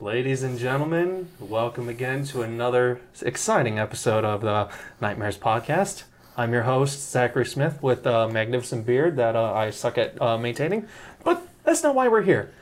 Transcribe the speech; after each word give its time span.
Ladies 0.00 0.44
and 0.44 0.56
gentlemen, 0.56 1.28
welcome 1.40 1.88
again 1.88 2.24
to 2.26 2.42
another 2.42 3.00
exciting 3.20 3.80
episode 3.80 4.24
of 4.24 4.42
the 4.42 4.68
Nightmares 5.00 5.36
Podcast. 5.36 6.04
I'm 6.36 6.52
your 6.52 6.62
host, 6.62 7.10
Zachary 7.10 7.44
Smith, 7.44 7.82
with 7.82 8.06
a 8.06 8.28
magnificent 8.28 8.86
beard 8.86 9.16
that 9.16 9.34
uh, 9.34 9.52
I 9.52 9.70
suck 9.70 9.98
at 9.98 10.22
uh, 10.22 10.38
maintaining. 10.38 10.86
But 11.24 11.48
that's 11.64 11.82
not 11.82 11.96
why 11.96 12.06
we're 12.06 12.22
here. 12.22 12.52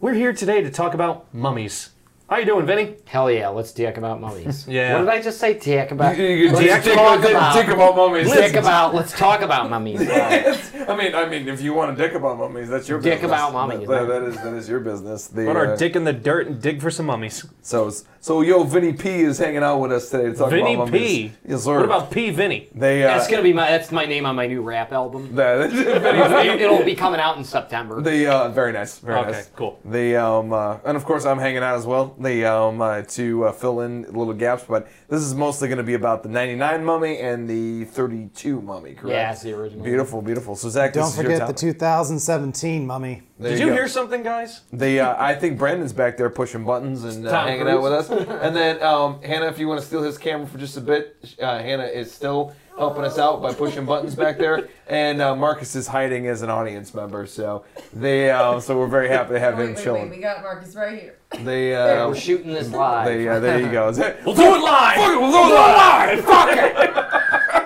We're 0.00 0.12
here 0.12 0.34
today 0.34 0.60
to 0.60 0.70
talk 0.70 0.92
about 0.92 1.32
mummies. 1.32 1.92
How 2.32 2.38
you 2.38 2.46
doing, 2.46 2.64
Vinny? 2.64 2.94
Hell 3.04 3.30
yeah, 3.30 3.48
let's 3.48 3.72
dick 3.72 3.98
about 3.98 4.18
mummies. 4.18 4.66
Yeah. 4.72 4.94
What 4.94 5.00
did 5.00 5.08
I 5.10 5.20
just 5.20 5.38
say? 5.38 5.52
Dick 5.58 5.90
about. 5.90 6.16
You- 6.16 6.24
you- 6.24 6.50
let's 6.52 6.82
dick- 6.86 6.94
talk 6.94 7.20
dick- 7.20 7.30
about. 7.32 7.54
dick 7.54 7.68
about 7.68 7.94
mummies. 7.94 8.32
Dick 8.32 8.54
about. 8.54 8.94
Let's 8.94 9.12
talk 9.12 9.42
about 9.42 9.68
mummies. 9.68 10.00
I 10.88 10.96
mean, 10.96 11.14
I 11.14 11.26
mean, 11.28 11.46
if 11.46 11.60
you 11.60 11.74
want 11.74 11.94
to 11.94 12.02
dick 12.02 12.14
about 12.14 12.38
mummies, 12.38 12.70
that's 12.70 12.88
your 12.88 13.00
Dick 13.00 13.20
business. 13.20 13.28
about 13.30 13.52
mummies, 13.52 13.86
That- 13.86 14.08
that 14.08 14.22
is 14.22 14.36
that 14.36 14.54
is 14.54 14.66
your 14.66 14.80
business. 14.80 15.26
The, 15.26 15.44
Put 15.44 15.56
our 15.56 15.74
uh, 15.74 15.76
dick 15.76 15.94
in 15.94 16.04
the 16.04 16.12
dirt 16.14 16.46
and 16.46 16.60
dig 16.62 16.80
for 16.80 16.90
some 16.90 17.04
mummies. 17.04 17.44
So 17.60 17.92
so 18.20 18.40
yo, 18.40 18.62
Vinny 18.64 18.94
P 18.94 19.08
is 19.10 19.36
hanging 19.38 19.62
out 19.62 19.78
with 19.80 19.92
us 19.92 20.08
today 20.08 20.30
to 20.30 20.34
talk 20.34 20.48
Vinny 20.50 20.74
about 20.74 20.90
P. 20.90 21.32
Yes, 21.46 21.64
sir. 21.64 21.76
What 21.76 21.84
about 21.84 22.10
P. 22.10 22.30
Vinny? 22.30 22.68
they? 22.74 23.04
Uh, 23.04 23.08
That's 23.08 23.28
gonna 23.28 23.42
be 23.42 23.52
my. 23.52 23.68
That's 23.70 23.92
my 23.92 24.06
name 24.06 24.24
on 24.24 24.36
my 24.36 24.46
new 24.46 24.62
rap 24.62 24.90
album. 24.92 25.36
that- 25.36 25.70
It'll 26.62 26.82
be 26.84 26.94
coming 26.94 27.20
out 27.20 27.36
in 27.36 27.44
September. 27.44 28.00
They 28.00 28.26
uh, 28.26 28.48
very 28.48 28.72
nice, 28.72 28.98
very 28.98 29.18
Okay, 29.20 29.32
nice. 29.32 29.50
cool. 29.54 29.78
They 29.84 30.16
um 30.16 30.52
uh, 30.54 30.78
and 30.86 30.96
of 30.96 31.04
course 31.04 31.26
I'm 31.26 31.38
hanging 31.38 31.62
out 31.62 31.76
as 31.76 31.84
well. 31.86 32.14
They 32.22 32.44
um 32.44 32.80
uh, 32.80 33.02
to 33.02 33.44
uh, 33.46 33.52
fill 33.52 33.80
in 33.80 34.02
little 34.02 34.32
gaps, 34.32 34.64
but 34.68 34.88
this 35.08 35.20
is 35.20 35.34
mostly 35.34 35.68
going 35.68 35.78
to 35.78 35.84
be 35.84 35.94
about 35.94 36.22
the 36.22 36.28
'99 36.28 36.84
mummy 36.84 37.18
and 37.18 37.48
the 37.48 37.84
'32 37.86 38.60
mummy. 38.60 38.94
Correct? 38.94 39.08
Yeah, 39.08 39.32
it's 39.32 39.42
the 39.42 39.52
original. 39.52 39.84
Beautiful, 39.84 40.22
beautiful. 40.22 40.56
So 40.56 40.68
Zach, 40.68 40.92
Don't 40.92 41.04
this 41.04 41.12
is 41.12 41.22
your 41.22 41.32
forget 41.32 41.46
the 41.48 41.54
2017 41.54 42.86
mummy. 42.86 43.22
There 43.38 43.50
Did 43.50 43.60
you 43.60 43.66
go. 43.66 43.72
hear 43.74 43.88
something, 43.88 44.22
guys? 44.22 44.60
They, 44.72 45.00
uh, 45.00 45.16
I 45.18 45.34
think 45.34 45.58
Brandon's 45.58 45.92
back 45.92 46.16
there 46.16 46.30
pushing 46.30 46.64
buttons 46.64 47.02
and 47.04 47.26
uh, 47.26 47.44
hanging 47.44 47.62
Cruise. 47.62 47.74
out 47.74 47.82
with 47.82 47.92
us. 47.92 48.10
And 48.42 48.54
then 48.54 48.82
um, 48.82 49.20
Hannah, 49.22 49.46
if 49.48 49.58
you 49.58 49.66
want 49.66 49.80
to 49.80 49.86
steal 49.86 50.02
his 50.02 50.16
camera 50.18 50.46
for 50.46 50.58
just 50.58 50.76
a 50.76 50.80
bit, 50.80 51.16
uh, 51.40 51.58
Hannah 51.58 51.84
is 51.86 52.12
still 52.12 52.54
helping 52.78 53.04
us 53.04 53.18
out 53.18 53.42
by 53.42 53.52
pushing 53.52 53.84
buttons 53.84 54.14
back 54.14 54.38
there. 54.38 54.68
And 54.88 55.20
uh, 55.20 55.34
Marcus 55.36 55.74
is 55.76 55.86
hiding 55.86 56.26
as 56.26 56.42
an 56.42 56.50
audience 56.50 56.94
member. 56.94 57.26
So 57.26 57.64
they, 57.92 58.30
uh, 58.30 58.60
so 58.60 58.78
we're 58.78 58.86
very 58.88 59.08
happy 59.08 59.34
to 59.34 59.40
have 59.40 59.58
Wait, 59.58 59.64
him 59.70 59.74
wait, 59.74 59.82
chilling. 59.84 60.02
wait, 60.10 60.16
we 60.16 60.22
got 60.22 60.42
Marcus 60.42 60.74
right 60.74 61.00
here. 61.00 61.18
They, 61.44 61.74
uh, 61.74 62.08
We're 62.08 62.14
shooting 62.14 62.52
this 62.52 62.70
live. 62.70 63.06
they, 63.06 63.26
uh, 63.26 63.40
there 63.40 63.58
you 63.60 63.70
go. 63.70 63.86
We'll 64.24 64.34
do 64.34 64.54
it 64.54 64.60
live! 64.62 64.98
We'll 64.98 65.30
go 65.32 65.48
live. 65.48 66.88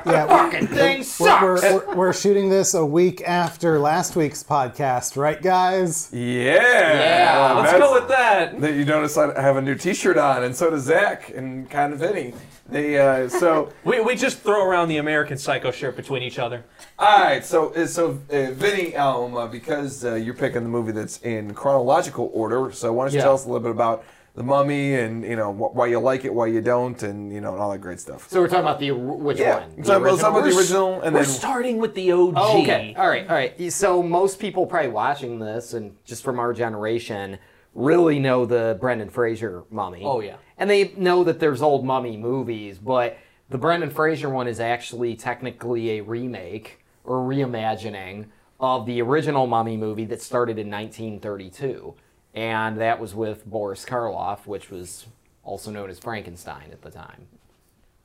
Yeah, 0.07 0.27
Fucking 0.27 0.69
thing 0.69 0.99
we're, 0.99 1.03
sucks. 1.05 1.43
we're, 1.43 1.61
we're, 1.89 1.95
we're 1.97 2.12
shooting 2.12 2.49
this 2.49 2.75
a 2.75 2.87
week 2.87 3.23
after 3.27 3.81
last 3.81 4.15
week's 4.15 4.45
podcast, 4.45 5.17
right, 5.17 5.43
guys? 5.43 6.11
Yeah. 6.13 6.55
Yeah. 6.55 7.53
Uh, 7.57 7.61
Let's 7.63 7.73
go 7.79 7.93
with 7.93 8.09
that. 8.09 8.61
That 8.61 8.75
you 8.75 8.85
notice 8.85 9.17
I 9.19 9.41
have 9.41 9.57
a 9.57 9.63
new 9.63 9.75
T-shirt 9.75 10.17
on, 10.17 10.45
and 10.45 10.55
so 10.55 10.71
does 10.71 10.85
Zach, 10.85 11.31
and 11.35 11.69
kind 11.69 11.93
of 11.93 11.98
Vinny. 11.98 12.35
They, 12.69 12.98
uh, 12.98 13.29
so. 13.29 13.73
We, 13.85 14.01
we 14.01 14.15
just 14.17 14.39
throw 14.41 14.65
around 14.69 14.89
the 14.89 14.98
American 14.98 15.39
Psycho 15.39 15.71
shirt 15.73 15.97
between 15.97 16.23
each 16.23 16.39
other. 16.39 16.65
All 16.98 17.20
right, 17.25 17.45
so 17.45 17.73
uh, 17.75 17.87
so 17.87 18.11
uh, 18.31 18.51
Vinny, 18.53 18.95
um, 18.97 19.37
uh, 19.37 19.47
because 19.48 20.05
uh, 20.05 20.15
you're 20.15 20.35
picking 20.35 20.63
the 20.63 20.69
movie 20.69 20.93
that's 20.93 21.19
in 21.23 21.53
chronological 21.55 22.31
order, 22.33 22.70
so 22.73 22.93
why 22.93 23.05
don't 23.05 23.13
you 23.13 23.19
Yeah. 23.19 23.25
tell 23.25 23.35
us 23.35 23.45
a 23.45 23.48
little 23.48 23.61
bit 23.63 23.70
about 23.73 24.05
the 24.37 24.42
Mummy 24.42 24.95
and 24.95 25.25
you 25.25 25.34
know 25.34 25.53
wh- 25.53 25.75
why 25.75 25.87
you 25.87 25.98
like 25.98 26.25
it, 26.25 26.33
why 26.33 26.47
you 26.47 26.61
don't, 26.61 27.03
and 27.03 27.33
you 27.33 27.41
know 27.41 27.53
and 27.53 27.61
all 27.61 27.70
that 27.73 27.79
great 27.79 27.98
stuff. 27.98 28.29
so 28.29 28.41
we're 28.41 28.48
talking 28.48 28.61
about 28.61 28.79
the 28.79 28.92
which 28.92 29.39
yeah, 29.39 29.61
one? 29.61 29.77
The 29.77 29.84
so 29.84 29.98
let's 29.98 30.20
talk 30.20 30.31
about 30.31 30.45
the 30.45 30.56
original? 30.56 30.59
original, 30.59 31.01
and 31.01 31.15
We're 31.15 31.23
then 31.23 31.31
starting 31.31 31.79
with 31.79 31.95
the 31.95 32.12
OG. 32.12 32.34
Oh, 32.37 32.62
okay. 32.62 32.95
All 32.97 33.09
right. 33.09 33.29
All 33.29 33.34
right. 33.34 33.73
So 33.73 34.03
most 34.03 34.39
people 34.39 34.67
probably 34.67 34.91
watching 34.91 35.39
this, 35.39 35.73
and 35.73 35.97
just 36.05 36.23
from 36.23 36.39
our 36.39 36.53
generation, 36.53 37.39
really 37.75 38.19
know 38.19 38.45
the 38.45 38.77
Brendan 38.79 39.09
Fraser 39.09 39.64
mummy. 39.70 40.03
Oh, 40.05 40.20
yeah. 40.20 40.37
And 40.59 40.69
they 40.69 40.92
know 40.97 41.25
that 41.25 41.41
there's 41.41 41.62
old 41.62 41.84
mummy 41.84 42.17
movies, 42.17 42.79
but 42.79 43.17
the 43.48 43.59
Brendan 43.59 43.91
Fraser 43.91 44.29
one 44.29 44.48
is 44.48 44.61
actually 44.61 45.17
technically 45.17 45.98
a 45.98 46.03
remake 46.03 46.85
or 47.05 47.18
reimagining 47.18 48.27
of 48.58 48.86
the 48.86 49.01
original 49.03 49.47
mummy 49.47 49.77
movie 49.77 50.07
that 50.07 50.20
started 50.23 50.58
in 50.58 50.70
1932, 50.70 51.95
and 52.36 52.79
that 52.79 53.01
was 53.01 53.14
with 53.14 53.47
Boris 53.47 53.85
Karloff, 53.85 54.47
which 54.47 54.70
was 54.70 55.07
also 55.42 55.70
known 55.70 55.89
as 55.89 55.98
Frankenstein 55.98 56.69
at 56.70 56.83
the 56.83 56.91
time. 56.91 57.27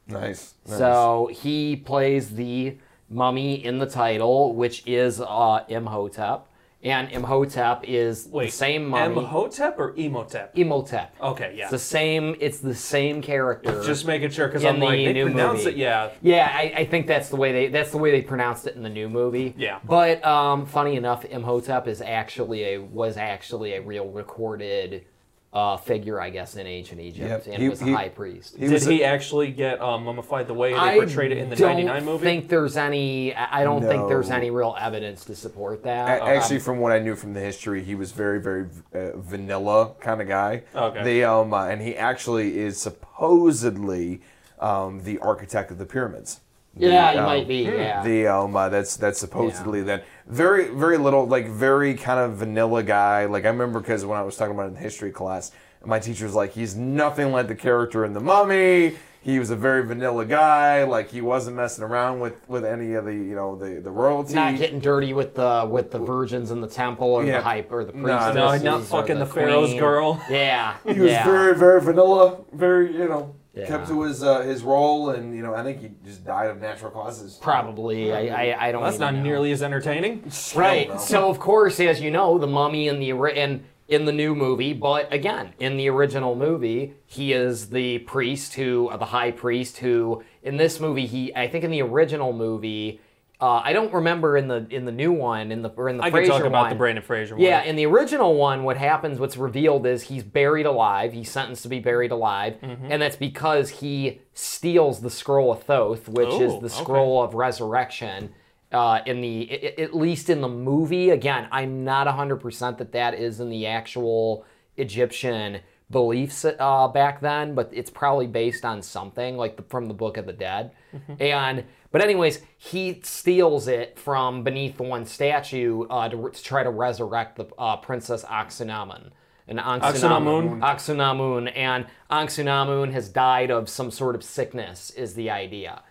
nice. 0.08 0.54
nice. 0.68 0.78
So 0.78 1.30
he 1.34 1.76
plays 1.76 2.36
the 2.36 2.78
mummy 3.10 3.64
in 3.64 3.78
the 3.78 3.86
title, 3.86 4.56
which 4.56 4.84
is 4.88 5.20
uh, 5.20 5.66
Imhotep, 5.68 6.48
and 6.84 7.12
Imhotep 7.12 7.84
is 7.88 8.28
Wait, 8.32 8.48
the 8.48 8.52
same 8.52 8.88
mummy. 8.88 9.18
Imhotep 9.18 9.78
or 9.78 9.94
Emotep? 9.94 10.50
Imhotep. 10.56 11.16
Okay, 11.22 11.54
yeah. 11.56 11.64
It's 11.64 11.72
the 11.72 11.80
same. 11.80 12.36
It's 12.40 12.60
the 12.60 12.74
same 12.76 13.22
character. 13.22 13.84
Just 13.84 14.06
making 14.06 14.32
sure, 14.32 14.48
because 14.48 14.66
I'm 14.66 14.80
the 14.80 14.86
like, 14.86 14.98
they 14.98 15.14
new 15.14 15.26
pronounce 15.26 15.60
movie. 15.60 15.72
it, 15.72 15.78
yeah. 15.78 16.10
yeah, 16.22 16.52
I, 16.52 16.74
I 16.78 16.86
think 16.86 17.08
that's 17.08 17.30
the 17.30 17.36
way 17.36 17.52
they 17.52 17.68
that's 17.68 17.92
the 17.92 17.98
way 17.98 18.12
they 18.12 18.22
pronounced 18.22 18.68
it 18.68 18.76
in 18.76 18.84
the 18.84 18.90
new 18.90 19.10
movie. 19.10 19.54
Yeah. 19.58 19.80
But 19.84 20.26
um, 20.26 20.66
funny 20.66 20.96
enough, 20.96 21.26
Imhotep 21.26 21.88
is 21.88 22.02
actually 22.02 22.74
a 22.74 22.78
was 22.82 23.18
actually 23.18 23.74
a 23.74 23.82
real 23.82 24.10
recorded 24.10 25.06
uh, 25.54 25.76
figure, 25.76 26.20
I 26.22 26.30
guess, 26.30 26.56
in 26.56 26.66
ancient 26.66 27.02
Egypt, 27.02 27.28
Yep. 27.46 27.48
and 27.48 27.62
He- 27.62 27.68
was 27.70 27.82
a 27.82 27.86
he- 27.86 27.92
high 27.92 28.08
priest. 28.08 28.56
he 28.56 28.62
Did 28.62 28.72
was 28.72 28.86
he 28.86 29.04
actually 29.04 29.52
get 29.52 29.82
um, 29.82 30.06
mummified 30.06 30.48
the 30.48 30.54
way 30.54 30.72
they 30.72 30.78
I 30.78 30.94
portrayed 30.98 31.34
it 31.34 31.40
in 31.40 31.50
the 31.50 31.58
don't 31.58 31.72
99 31.72 32.06
movie? 32.06 32.24
think 32.24 32.48
there's 32.48 32.78
any. 32.78 33.34
I 33.36 33.62
I 33.62 33.64
don't 33.66 33.82
think 33.82 34.08
there's 34.08 34.30
any 34.32 34.50
real 34.50 34.76
evidence 34.80 35.26
to 35.26 35.36
support 35.36 35.84
that. 35.84 36.22
A- 36.22 36.24
Actually, 36.26 36.56
Um, 36.58 36.62
from 36.62 36.80
what 36.80 36.94
I 36.94 37.00
knew 37.00 37.16
from 37.16 37.34
the 37.34 37.42
history, 37.42 37.84
he 37.84 37.96
was 37.96 38.14
very, 38.14 38.40
very 38.40 38.68
uh, 38.96 39.18
vanilla 39.18 39.92
kind 40.00 40.22
of 40.22 40.28
guy. 40.30 40.64
Okay. 40.74 41.04
They 41.04 41.24
um, 41.26 41.54
uh, 41.54 41.66
and 41.68 41.82
he 41.82 41.98
actually 41.98 42.58
is 42.58 42.80
supposedly 42.80 44.22
um, 44.60 45.02
the 45.04 45.20
architect 45.20 45.70
of 45.72 45.78
the 45.80 45.86
pyramids. 45.86 46.40
Yeah, 46.78 47.08
The, 47.08 47.12
he 47.14 47.18
um, 47.20 47.26
might 47.26 47.48
be. 47.48 47.58
Yeah. 47.64 48.04
The 48.04 48.28
um, 48.28 48.56
uh, 48.56 48.70
that's 48.70 48.96
that's 48.96 49.20
supposedly 49.20 49.82
that 49.84 50.06
very 50.28 50.70
very 50.70 50.98
little 50.98 51.26
like 51.28 51.48
very 51.48 51.94
kind 51.96 52.20
of 52.20 52.38
vanilla 52.38 52.84
guy. 52.84 53.26
Like 53.26 53.46
I 53.46 53.50
remember 53.50 53.80
because 53.80 54.06
when 54.06 54.18
I 54.18 54.24
was 54.24 54.36
talking 54.38 54.54
about 54.54 54.68
it 54.68 54.70
in 54.70 54.76
history 54.78 55.12
class, 55.12 55.52
my 55.86 56.00
teacher 56.00 56.26
was 56.26 56.36
like, 56.36 56.54
he's 56.54 56.76
nothing 56.76 57.32
like 57.32 57.48
the 57.48 57.56
character 57.56 58.06
in 58.06 58.14
the 58.14 58.20
Mummy. 58.22 58.96
He 59.24 59.38
was 59.38 59.52
a 59.52 59.56
very 59.56 59.86
vanilla 59.86 60.26
guy. 60.26 60.84
Like 60.84 61.12
he 61.12 61.22
wasn't 61.22 61.56
messing 61.56 61.84
around 61.84 62.22
with 62.22 62.42
with 62.50 62.66
any 62.66 62.94
of 62.94 63.06
the 63.06 63.14
you 63.14 63.36
know 63.36 63.56
the 63.56 63.80
the 63.80 63.92
royalty. 63.92 64.34
not 64.34 64.58
getting 64.58 64.80
dirty 64.80 65.14
with 65.14 65.36
the 65.36 65.68
with 65.70 65.92
the 65.92 66.00
virgins 66.00 66.50
in 66.50 66.60
the 66.62 66.68
temple 66.68 67.08
or 67.14 67.24
Yeah. 67.24 67.38
the 67.38 67.44
hype 67.44 67.72
or 67.72 67.86
the 67.86 67.92
No, 67.94 68.04
priestesses. 68.04 68.36
no, 68.36 68.48
or 68.48 68.78
not 68.80 68.84
fucking 68.88 69.20
the 69.20 69.26
queen. 69.28 69.46
Pharaoh's 69.46 69.74
girl. 69.76 70.20
Yeah, 70.30 70.78
He 70.88 71.00
was 71.00 71.12
yeah. 71.12 71.24
very, 71.26 71.56
very 71.56 71.82
vanilla. 71.82 72.38
Very, 72.52 72.94
you 72.94 73.08
know, 73.08 73.36
Yeah. 73.54 73.68
kept 73.68 73.88
to 73.90 74.04
his 74.04 74.24
uh, 74.24 74.42
his 74.42 74.64
role, 74.64 75.10
and 75.10 75.36
you 75.36 75.44
know, 75.44 75.54
I 75.54 75.62
think 75.64 75.82
he 75.82 75.92
just 76.06 76.24
died 76.24 76.50
of 76.50 76.62
natural 76.62 76.90
causes. 76.90 77.38
probably. 77.42 78.14
I 78.14 78.52
I, 78.52 78.68
I 78.68 78.72
don't. 78.72 78.82
That's 78.84 78.98
not 78.98 79.14
know. 79.14 79.24
nearly 79.24 79.52
as 79.52 79.62
entertaining. 79.62 80.32
right. 80.56 81.00
So 81.02 81.30
of 81.30 81.40
course, 81.40 81.80
as 81.82 82.00
you 82.00 82.12
know, 82.12 82.38
the 82.38 82.48
mummy 82.48 82.88
in 82.88 83.00
the 83.00 83.12
ori- 83.12 83.38
in 83.38 83.66
in 83.90 84.06
the 84.06 84.12
new 84.14 84.34
movie, 84.34 84.72
but 84.72 85.12
again, 85.12 85.52
in 85.60 85.76
the 85.76 85.90
original 85.90 86.34
movie, 86.34 86.94
he 87.06 87.34
is 87.34 87.72
the 87.72 88.00
priest 88.00 88.54
who, 88.54 88.88
uh, 88.88 88.96
the 88.96 89.04
high 89.04 89.32
priest 89.32 89.80
who, 89.80 90.24
in 90.44 90.56
this 90.56 90.80
movie, 90.80 91.06
he, 91.06 91.36
I 91.36 91.50
think 91.50 91.66
in 91.66 91.72
the 91.72 91.82
original 91.82 92.32
movie, 92.32 93.02
uh, 93.42 93.60
I 93.64 93.74
don't 93.74 93.92
remember 93.92 94.38
in 94.38 94.48
the 94.48 94.68
in 94.70 94.86
the 94.86 94.92
new 94.92 95.12
one, 95.12 95.52
in 95.52 95.64
the 95.64 95.70
or 95.70 95.90
in 95.90 95.98
the 95.98 96.04
I 96.04 96.12
can 96.12 96.28
talk 96.28 96.44
about 96.44 96.62
one. 96.62 96.70
the 96.70 96.76
Brendan 96.76 97.04
Fraser 97.04 97.36
one. 97.36 97.44
Yeah, 97.44 97.64
in 97.64 97.76
the 97.76 97.88
original 97.88 98.36
one, 98.36 98.64
what 98.64 98.78
happens, 98.78 99.20
what's 99.20 99.36
revealed 99.36 99.88
is 99.88 100.04
he's 100.04 100.22
buried 100.24 100.68
alive. 100.68 101.12
He's 101.12 101.32
sentenced 101.32 101.64
to 101.64 101.70
be 101.70 101.80
buried 101.80 102.12
alive. 102.12 102.58
Mm-hmm. 102.62 102.92
And 102.92 103.02
that's 103.02 103.16
because 103.16 103.70
he 103.70 104.22
steals 104.36 105.02
the 105.02 105.10
scroll 105.10 105.52
of 105.52 105.64
Thoth, 105.64 106.08
which 106.08 106.30
is 106.30 106.54
Ooh, 106.54 106.60
the 106.60 106.68
okay. 106.68 106.84
scroll 106.84 107.24
of 107.24 107.34
resurrection. 107.34 108.34
Uh, 108.72 109.02
in 109.06 109.20
the, 109.20 109.52
at 109.78 109.94
least 109.94 110.30
in 110.30 110.40
the 110.40 110.48
movie, 110.48 111.10
again, 111.10 111.46
I'm 111.52 111.84
not 111.84 112.08
100% 112.08 112.78
that 112.78 112.94
that 112.94 113.16
is 113.16 113.42
in 113.42 113.50
the 113.50 113.68
actual 113.68 114.46
Egyptian 114.78 115.60
beliefs 115.92 116.46
uh, 116.46 116.88
back 116.88 117.22
then, 117.22 117.54
but 117.56 117.70
it's 117.72 117.90
probably 117.90 118.28
based 118.28 118.66
on 118.66 118.82
something 118.82 119.38
like 119.38 119.58
the, 119.58 119.64
from 119.64 119.88
the 119.88 119.94
Book 119.94 120.18
of 120.18 120.26
the 120.26 120.34
Dead. 120.34 120.72
And 121.20 121.66
but 121.92 122.02
anyways, 122.02 122.42
he 122.58 123.02
steals 123.04 123.68
it 123.68 124.00
from 124.00 124.44
beneath 124.44 124.80
one 124.80 125.06
statue 125.06 125.86
uh, 125.90 126.08
to, 126.10 126.30
to 126.30 126.44
try 126.44 126.64
to 126.64 126.70
resurrect 126.70 127.36
the 127.36 127.46
uh, 127.58 127.78
Princess 127.78 128.24
Oxunamun. 128.24 129.12
And 129.48 129.60
Anxunamun. 129.60 130.60
Oxunamun, 130.62 131.52
and 131.56 131.86
Anxunamun 132.10 132.94
has 132.94 133.10
died 133.10 133.52
of 133.52 133.68
some 133.68 133.92
sort 133.92 134.16
of 134.16 134.24
sickness, 134.24 134.92
is 134.92 135.14
the 135.16 135.30
idea. 135.30 135.84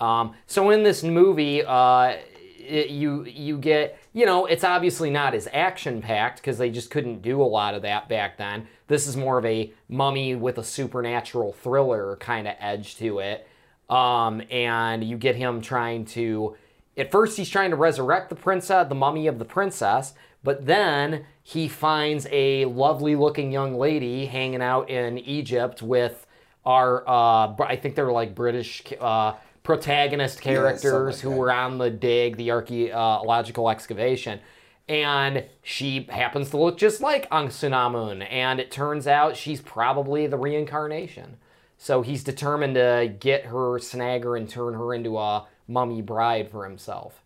Um, 0.00 0.34
so 0.46 0.70
in 0.70 0.82
this 0.82 1.02
movie, 1.02 1.62
uh, 1.62 2.16
it, 2.62 2.90
you 2.90 3.24
you 3.24 3.58
get 3.58 3.98
you 4.12 4.26
know 4.26 4.46
it's 4.46 4.64
obviously 4.64 5.10
not 5.10 5.34
as 5.34 5.48
action 5.52 6.00
packed 6.00 6.38
because 6.38 6.58
they 6.58 6.70
just 6.70 6.90
couldn't 6.90 7.22
do 7.22 7.42
a 7.42 7.44
lot 7.44 7.74
of 7.74 7.82
that 7.82 8.08
back 8.08 8.38
then. 8.38 8.66
This 8.88 9.06
is 9.06 9.16
more 9.16 9.38
of 9.38 9.44
a 9.44 9.72
mummy 9.88 10.34
with 10.34 10.58
a 10.58 10.64
supernatural 10.64 11.52
thriller 11.52 12.16
kind 12.16 12.46
of 12.46 12.54
edge 12.60 12.96
to 12.96 13.18
it, 13.18 13.48
um, 13.90 14.42
and 14.50 15.02
you 15.02 15.16
get 15.16 15.36
him 15.36 15.60
trying 15.60 16.04
to 16.06 16.56
at 16.96 17.10
first 17.10 17.36
he's 17.36 17.48
trying 17.48 17.70
to 17.70 17.76
resurrect 17.76 18.28
the 18.28 18.36
princess, 18.36 18.88
the 18.88 18.94
mummy 18.94 19.26
of 19.26 19.38
the 19.38 19.44
princess, 19.44 20.14
but 20.44 20.66
then 20.66 21.24
he 21.42 21.68
finds 21.68 22.26
a 22.30 22.64
lovely 22.66 23.16
looking 23.16 23.52
young 23.52 23.76
lady 23.76 24.26
hanging 24.26 24.62
out 24.62 24.90
in 24.90 25.18
Egypt 25.18 25.82
with 25.82 26.26
our, 26.64 27.08
uh, 27.08 27.54
I 27.60 27.76
think 27.80 27.94
they're 27.94 28.12
like 28.12 28.34
British 28.34 28.82
uh, 29.00 29.34
protagonist 29.62 30.36
something 30.36 30.54
characters 30.54 31.16
like 31.16 31.22
who 31.22 31.30
that. 31.30 31.36
were 31.36 31.52
on 31.52 31.78
the 31.78 31.90
dig, 31.90 32.36
the 32.36 32.50
archaeological 32.50 33.68
excavation. 33.68 34.40
And 34.88 35.44
she 35.62 36.06
happens 36.10 36.50
to 36.50 36.56
look 36.56 36.76
just 36.76 37.00
like 37.00 37.30
Aung 37.30 37.46
Sunamun, 37.46 38.26
and 38.30 38.58
it 38.60 38.70
turns 38.70 39.06
out 39.06 39.36
she's 39.36 39.60
probably 39.60 40.26
the 40.26 40.36
reincarnation. 40.36 41.36
So 41.78 42.02
he's 42.02 42.22
determined 42.24 42.74
to 42.74 43.14
get 43.18 43.46
her, 43.46 43.78
snag 43.78 44.24
her, 44.24 44.36
and 44.36 44.48
turn 44.48 44.74
her 44.74 44.92
into 44.92 45.18
a 45.18 45.46
mummy 45.68 46.02
bride 46.02 46.50
for 46.50 46.64
himself. 46.64 47.22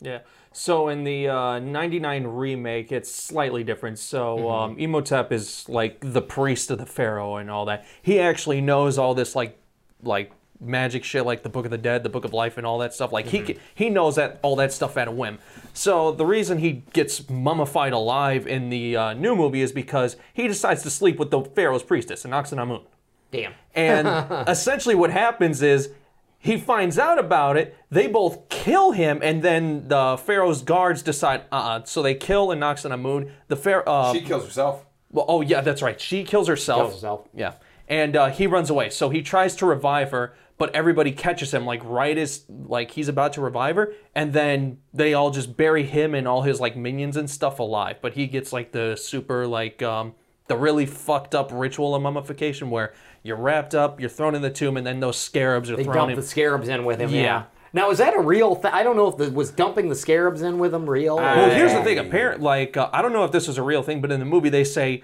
Yeah. 0.00 0.20
So 0.52 0.88
in 0.88 1.04
the 1.04 1.28
uh, 1.28 1.58
99 1.58 2.26
remake, 2.26 2.92
it's 2.92 3.12
slightly 3.14 3.62
different. 3.62 3.98
So 3.98 4.50
um, 4.50 4.78
Imhotep 4.78 5.32
is 5.32 5.68
like 5.68 5.98
the 6.00 6.22
priest 6.22 6.70
of 6.70 6.78
the 6.78 6.86
pharaoh 6.86 7.36
and 7.36 7.50
all 7.50 7.66
that. 7.66 7.84
He 8.02 8.18
actually 8.18 8.60
knows 8.60 8.98
all 8.98 9.14
this 9.14 9.36
like 9.36 9.58
like 10.02 10.32
magic 10.60 11.04
shit, 11.04 11.24
like 11.24 11.42
the 11.42 11.48
Book 11.48 11.64
of 11.64 11.70
the 11.70 11.78
Dead, 11.78 12.02
the 12.02 12.08
Book 12.08 12.24
of 12.24 12.32
Life, 12.32 12.56
and 12.56 12.66
all 12.66 12.78
that 12.78 12.94
stuff. 12.94 13.12
Like 13.12 13.26
he 13.26 13.42
he 13.42 13.58
he 13.74 13.90
knows 13.90 14.16
that 14.16 14.38
all 14.42 14.56
that 14.56 14.72
stuff 14.72 14.96
at 14.96 15.08
a 15.08 15.12
whim. 15.12 15.38
So 15.72 16.12
the 16.12 16.26
reason 16.26 16.58
he 16.58 16.84
gets 16.92 17.28
mummified 17.28 17.92
alive 17.92 18.46
in 18.46 18.70
the 18.70 18.96
uh, 18.96 19.12
new 19.14 19.36
movie 19.36 19.60
is 19.62 19.72
because 19.72 20.16
he 20.32 20.48
decides 20.48 20.82
to 20.82 20.90
sleep 20.90 21.18
with 21.18 21.30
the 21.30 21.42
pharaoh's 21.42 21.82
priestess, 21.82 22.24
Anaxinamun. 22.24 22.82
Damn. 23.30 23.54
And 23.74 24.06
essentially, 24.48 24.94
what 24.94 25.10
happens 25.10 25.62
is 25.62 25.90
he 26.38 26.56
finds 26.56 26.98
out 26.98 27.18
about 27.18 27.56
it. 27.56 27.76
They 27.90 28.06
both 28.06 28.48
kill 28.48 28.92
him, 28.92 29.20
and 29.22 29.42
then 29.42 29.88
the 29.88 30.16
pharaoh's 30.16 30.62
guards 30.62 31.02
decide, 31.02 31.42
uh, 31.50 31.54
uh 31.54 31.84
So 31.84 32.02
they 32.02 32.14
kill 32.14 32.50
and 32.50 32.60
knocks 32.60 32.84
on 32.84 32.92
a 32.92 32.96
moon. 32.96 33.32
The 33.48 33.56
pharaoh. 33.56 33.84
Uh, 33.86 34.12
She 34.12 34.20
kills 34.20 34.44
herself. 34.44 34.86
well, 35.10 35.24
oh 35.28 35.40
yeah, 35.40 35.60
that's 35.60 35.82
right. 35.82 36.00
She 36.00 36.24
kills 36.24 36.48
herself. 36.48 36.82
Kills 36.82 36.94
herself. 36.94 37.28
Yeah, 37.34 37.54
and 37.88 38.16
uh, 38.16 38.28
he 38.28 38.46
runs 38.46 38.70
away. 38.70 38.90
So 38.90 39.10
he 39.10 39.22
tries 39.22 39.56
to 39.56 39.66
revive 39.66 40.10
her, 40.12 40.34
but 40.58 40.74
everybody 40.74 41.12
catches 41.12 41.52
him 41.52 41.66
like 41.66 41.82
right 41.84 42.16
as 42.16 42.44
like 42.48 42.92
he's 42.92 43.08
about 43.08 43.32
to 43.34 43.40
revive 43.40 43.76
her, 43.76 43.92
and 44.14 44.32
then 44.32 44.78
they 44.94 45.12
all 45.14 45.30
just 45.30 45.56
bury 45.56 45.84
him 45.84 46.14
and 46.14 46.26
all 46.26 46.42
his 46.42 46.60
like 46.60 46.76
minions 46.76 47.16
and 47.16 47.28
stuff 47.28 47.58
alive. 47.58 47.96
But 48.00 48.14
he 48.14 48.26
gets 48.26 48.52
like 48.52 48.72
the 48.72 48.96
super 48.96 49.46
like 49.46 49.82
um 49.82 50.14
the 50.48 50.56
really 50.56 50.86
fucked 50.86 51.34
up 51.34 51.50
ritual 51.52 51.94
of 51.94 52.02
mummification 52.02 52.70
where 52.70 52.94
you're 53.24 53.36
wrapped 53.36 53.74
up, 53.74 54.00
you're 54.00 54.08
thrown 54.08 54.34
in 54.36 54.42
the 54.42 54.50
tomb, 54.50 54.76
and 54.76 54.86
then 54.86 55.00
those 55.00 55.16
scarabs 55.18 55.70
are 55.70 55.76
They 55.76 55.82
thrown 55.84 55.96
dump 55.96 56.10
in. 56.10 56.16
the 56.16 56.22
scarabs 56.22 56.68
in 56.68 56.84
with 56.84 57.00
him. 57.00 57.10
Yeah. 57.10 57.20
Yeah. 57.22 57.42
Now 57.72 57.90
is 57.90 57.98
that 57.98 58.14
a 58.16 58.20
real 58.20 58.54
thing? 58.54 58.70
I 58.72 58.82
don't 58.82 58.96
know 58.96 59.08
if 59.08 59.16
the, 59.18 59.30
was 59.30 59.50
dumping 59.50 59.88
the 59.90 59.94
scarabs 59.96 60.40
in 60.40 60.58
with 60.58 60.72
him 60.72 60.88
real. 60.88 61.14
or- 61.18 61.22
Well, 61.22 61.50
here's 61.50 61.72
the 61.74 61.82
thing. 61.82 61.98
Apparently, 61.98 62.42
like 62.44 62.76
uh, 62.76 62.88
I 62.92 63.02
don't 63.02 63.12
know 63.12 63.24
if 63.24 63.32
this 63.32 63.48
is 63.48 63.58
a 63.58 63.62
real 63.62 63.82
thing, 63.82 64.00
but 64.00 64.10
in 64.12 64.20
the 64.20 64.24
movie 64.26 64.48
they 64.48 64.64
say 64.64 65.02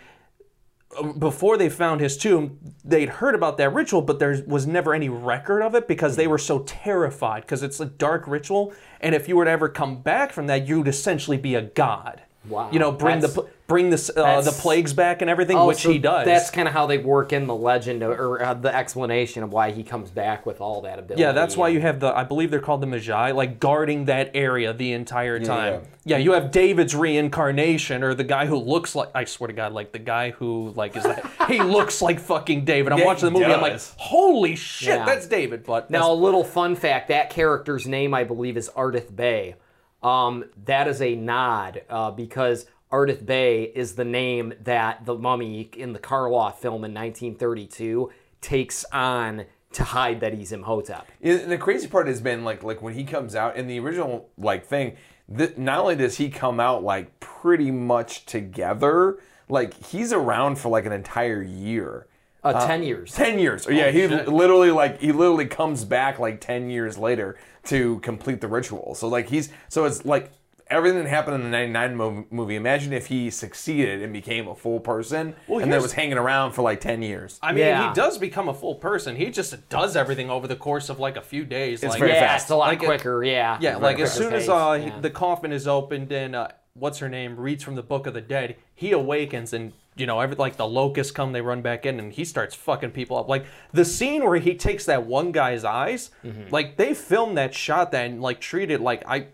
Um, 0.99 1.19
before 1.19 1.57
they 1.57 1.69
found 1.69 2.01
his 2.01 2.17
tomb, 2.17 2.59
they'd 2.85 3.09
heard 3.09 3.35
about 3.35 3.57
that 3.59 3.73
ritual, 3.73 4.03
but 4.03 4.19
there 4.19 4.43
was 4.47 4.67
never 4.67 4.95
any 4.95 5.09
record 5.09 5.63
of 5.63 5.75
it 5.75 5.89
because 5.89 6.17
they 6.17 6.25
hmm. 6.25 6.31
were 6.31 6.39
so 6.39 6.61
terrified 6.61 7.43
because 7.43 7.63
it's 7.63 7.81
a 7.81 7.87
dark 7.87 8.27
ritual, 8.27 8.73
and 9.01 9.15
if 9.15 9.29
you 9.29 9.37
were 9.37 9.45
to 9.45 9.51
ever 9.51 9.69
come 9.69 10.03
back 10.03 10.33
from 10.33 10.47
that, 10.49 10.67
you'd 10.67 10.89
essentially 10.89 11.37
be 11.37 11.55
a 11.55 11.63
god. 11.63 12.23
Wow. 12.49 12.71
You 12.73 12.79
know, 12.81 12.91
bring 12.93 13.21
That's- 13.21 13.35
the 13.37 13.47
bring 13.69 13.89
the 13.91 14.13
uh, 14.17 14.41
the 14.43 14.51
plagues 14.51 14.93
back 14.93 15.23
and 15.23 15.31
everything, 15.31 15.57
Oh, 15.57 15.67
which 15.69 15.79
so 15.83 15.91
he 15.91 15.99
does. 15.99 16.27
That's 16.27 16.51
kind 16.51 16.67
of 16.69 16.75
how 16.75 16.87
they 16.87 16.99
work 16.99 17.33
in 17.33 17.47
the 17.47 17.55
legend 17.55 18.03
or, 18.03 18.13
or 18.13 18.45
uh, 18.45 18.53
the 18.53 18.75
explanation 18.75 19.43
of 19.45 19.53
why 19.53 19.71
he 19.71 19.83
comes 19.83 20.11
back 20.11 20.45
with 20.45 20.61
all 20.61 20.83
that 20.83 20.99
ability. 20.99 21.23
Yeah, 21.23 21.33
that's 21.33 21.57
why 21.57 21.69
you 21.69 21.81
have 21.81 22.01
the 22.01 22.15
I 22.15 22.25
believe 22.25 22.51
they're 22.51 22.59
called 22.61 22.81
the 22.83 22.87
Medjai, 22.87 23.35
like 23.35 23.61
guarding 23.61 24.07
that 24.07 24.33
area 24.35 24.73
the 24.73 24.93
entire 24.93 25.39
time. 25.39 25.83
Yeah, 26.05 26.17
you 26.19 26.33
have 26.33 26.51
David's 26.51 26.95
reincarnation 26.97 28.03
or 28.03 28.13
the 28.15 28.25
guy 28.25 28.47
who 28.47 28.57
looks 28.57 28.95
like 28.95 29.11
I 29.15 29.25
swear 29.25 29.47
to 29.49 29.53
God, 29.55 29.73
like 29.73 29.93
the 29.93 29.99
guy 30.01 30.31
who 30.33 30.73
like 30.77 30.97
is 30.97 31.05
that 31.05 31.25
he 31.49 31.61
looks 31.63 32.03
like 32.03 32.19
fucking 32.21 32.65
David. 32.65 32.93
I'm 32.93 32.99
Yeah, 32.99 33.07
watching 33.07 33.33
the 33.33 33.39
he 33.39 33.45
movie, 33.45 33.55
I'm 33.55 33.61
like, 33.63 33.81
holy 33.97 34.57
shit, 34.57 34.89
Yeah. 34.89 35.07
that's 35.07 35.27
David. 35.27 35.65
But 35.65 35.91
Now, 35.91 36.13
a 36.13 36.15
little 36.15 36.45
fun 36.45 36.75
fact: 36.77 37.09
that 37.09 37.31
character's 37.31 37.87
name, 37.87 38.13
I 38.15 38.25
believe, 38.25 38.57
is 38.57 38.69
Ardeth 38.77 39.15
Bay. 39.15 39.55
Um, 40.03 40.45
that 40.65 40.89
is 40.89 41.01
a 41.01 41.15
nod 41.15 41.83
uh, 41.89 42.11
because 42.11 42.67
Ardeth 42.91 43.25
Bay 43.25 43.63
is 43.63 43.95
the 43.95 44.05
name 44.05 44.53
that 44.65 45.07
the 45.07 45.17
mummy 45.17 45.71
in 45.77 45.93
the 45.93 45.99
Karloff 45.99 46.57
film 46.57 46.85
in 46.85 46.93
1932 46.93 48.11
takes 48.41 48.85
on 48.93 49.47
to 49.73 49.85
hide 49.85 50.21
that 50.21 50.35
he's 50.35 50.53
Imhotep. 50.53 51.07
And 51.23 51.51
the 51.51 51.57
crazy 51.57 51.89
part 51.89 52.07
has 52.07 52.21
been 52.21 52.45
like 52.45 52.63
like 52.63 52.83
when 52.83 52.95
he 52.95 53.05
comes 53.05 53.35
out 53.35 53.57
in 53.57 53.67
the 53.67 53.79
original 53.81 54.29
like 54.37 54.67
thing. 54.67 54.97
Th- 55.35 55.57
not 55.57 55.79
only 55.79 55.97
does 55.97 56.19
he 56.19 56.29
come 56.29 56.61
out 56.61 56.83
like 56.83 57.19
pretty 57.21 57.71
much 57.71 58.27
together, 58.27 59.19
like 59.49 59.73
he's 59.87 60.13
around 60.13 60.57
for 60.57 60.69
like 60.69 60.85
an 60.85 60.93
entire 60.93 61.43
year. 61.43 62.07
Uh, 62.45 62.67
Ten 62.67 62.83
years. 62.83 63.13
10 63.13 63.39
years. 63.39 63.67
yeah, 63.71 63.91
he 63.91 64.07
literally 64.09 64.71
like 64.73 65.01
he 65.01 65.13
literally 65.13 65.47
comes 65.47 65.85
back 65.85 66.19
like 66.19 66.41
10 66.41 66.71
years 66.71 66.99
later 66.99 67.39
to 67.65 68.01
complete 68.01 68.41
the 68.41 68.49
ritual. 68.49 68.95
So 68.97 69.07
like 69.09 69.29
he's 69.29 69.51
so 69.69 69.85
it's 69.85 70.05
like 70.05 70.33
everything 70.69 71.05
that 71.05 71.09
happened 71.09 71.37
in 71.37 71.43
the 71.43 71.51
99 71.51 71.97
mov- 71.97 72.33
movie. 72.33 72.57
Imagine 72.57 72.93
if 72.95 73.07
he 73.07 73.29
succeeded 73.31 74.03
and 74.03 74.13
became 74.13 74.49
a 74.49 74.55
full 74.55 74.81
person 74.81 75.35
and 75.49 75.71
then 75.73 75.83
was 75.83 75.93
hanging 75.93 76.17
around 76.17 76.53
for 76.53 76.63
like 76.63 76.81
10 76.81 77.03
years. 77.03 77.39
I 77.43 77.53
mean, 77.53 77.59
Yeah. 77.61 77.91
he 77.91 77.95
does 77.95 78.17
become 78.19 78.49
a 78.49 78.55
full 78.55 78.77
person. 78.77 79.15
He 79.15 79.31
just 79.31 79.69
does 79.69 79.95
everything 79.97 80.31
over 80.31 80.49
the 80.49 80.57
course 80.57 80.89
of 80.89 80.99
like 80.99 81.17
a 81.17 81.21
few 81.23 81.45
days. 81.45 81.83
like, 81.85 81.99
very 81.99 82.13
yeah, 82.13 82.21
fast. 82.27 82.45
it's 82.45 82.51
a 82.51 82.57
lot 82.57 82.69
Like 82.69 82.83
it- 82.83 82.87
quicker. 82.87 83.23
yeah. 83.23 83.59
Yeah, 83.61 83.77
like 83.77 84.01
as 84.01 84.13
soon 84.15 84.33
as 84.33 84.49
uh, 84.49 84.81
yeah. 84.83 84.99
the 85.01 85.11
coffin 85.11 85.53
is 85.53 85.69
opened 85.69 86.11
and 86.11 86.35
uh, 86.35 86.49
what's 86.75 86.99
her 87.01 87.09
name 87.09 87.37
reads 87.39 87.63
from 87.63 87.75
the 87.75 87.83
book 87.83 88.07
of 88.07 88.15
the 88.15 88.21
dead, 88.23 88.57
he 88.75 88.93
awakens 88.93 89.53
and 89.53 89.75
you 89.97 90.07
know 90.07 90.21
every 90.21 90.37
like 90.37 90.57
the 90.57 90.67
locusts 90.67 91.13
come, 91.13 91.33
they 91.33 91.41
run 91.43 91.63
back 91.63 91.85
in, 91.87 91.99
and 92.01 92.13
he 92.13 92.25
starts 92.25 92.55
fucking 92.55 92.91
people 92.93 93.17
up. 93.17 93.29
Like 93.29 93.45
the 93.73 93.85
scene 93.85 94.25
where 94.25 94.39
he 94.39 94.55
takes 94.55 94.87
that 94.87 95.05
one 95.07 95.33
guy's 95.33 95.65
eyes, 95.65 96.11
Mm-hmm. 96.25 96.49
like 96.51 96.77
they 96.77 96.95
filmed 96.95 97.37
that 97.39 97.55
shot 97.55 97.93
that 97.93 98.07
and 98.07 98.21
like 98.23 98.41
treated 98.41 98.81
like 98.81 99.03
I. 99.07 99.29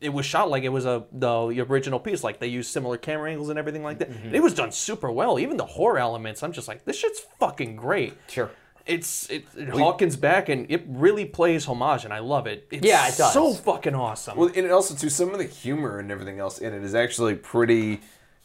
It 0.00 0.10
was 0.10 0.26
shot 0.26 0.50
like 0.50 0.62
it 0.62 0.68
was 0.68 0.84
a 0.84 1.06
the, 1.10 1.48
the 1.48 1.60
original 1.62 1.98
piece. 1.98 2.22
Like 2.22 2.38
they 2.38 2.48
used 2.48 2.70
similar 2.70 2.98
camera 2.98 3.30
angles 3.30 3.48
and 3.48 3.58
everything 3.58 3.82
like 3.82 3.98
that. 4.00 4.10
Mm-hmm. 4.10 4.34
It 4.34 4.42
was 4.42 4.52
done 4.54 4.70
super 4.72 5.10
well. 5.10 5.38
Even 5.38 5.56
the 5.56 5.64
horror 5.64 5.98
elements, 5.98 6.42
I'm 6.42 6.52
just 6.52 6.68
like, 6.68 6.84
this 6.84 6.98
shit's 6.98 7.20
fucking 7.40 7.76
great. 7.76 8.14
Sure. 8.28 8.50
It's 8.86 9.28
it, 9.30 9.44
it 9.56 9.68
Hawkins 9.70 10.16
back 10.16 10.48
and 10.48 10.70
it 10.70 10.82
really 10.86 11.24
plays 11.24 11.64
homage 11.66 12.04
and 12.04 12.12
I 12.12 12.20
love 12.20 12.46
it. 12.46 12.68
It's 12.70 12.86
Yeah, 12.86 13.06
it 13.08 13.16
does. 13.16 13.32
so 13.32 13.52
fucking 13.54 13.94
awesome. 13.94 14.36
Well, 14.38 14.50
and 14.54 14.70
also 14.70 14.94
too 14.94 15.08
some 15.10 15.30
of 15.30 15.38
the 15.38 15.44
humor 15.44 15.98
and 15.98 16.10
everything 16.12 16.38
else 16.38 16.58
in 16.58 16.72
it 16.74 16.82
is 16.84 16.94
actually 16.94 17.34
pretty. 17.34 18.00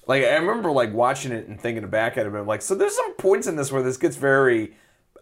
Like 0.07 0.23
I 0.23 0.35
remember 0.35 0.71
like 0.71 0.93
watching 0.93 1.31
it 1.31 1.47
and 1.47 1.59
thinking 1.59 1.87
back 1.87 2.13
at 2.17 2.25
it, 2.25 2.29
and 2.29 2.37
I'm 2.37 2.47
like, 2.47 2.61
so 2.61 2.75
there's 2.75 2.95
some 2.95 3.13
points 3.15 3.47
in 3.47 3.55
this 3.55 3.71
where 3.71 3.81
this 3.83 3.97
gets 3.97 4.15
very 4.17 4.73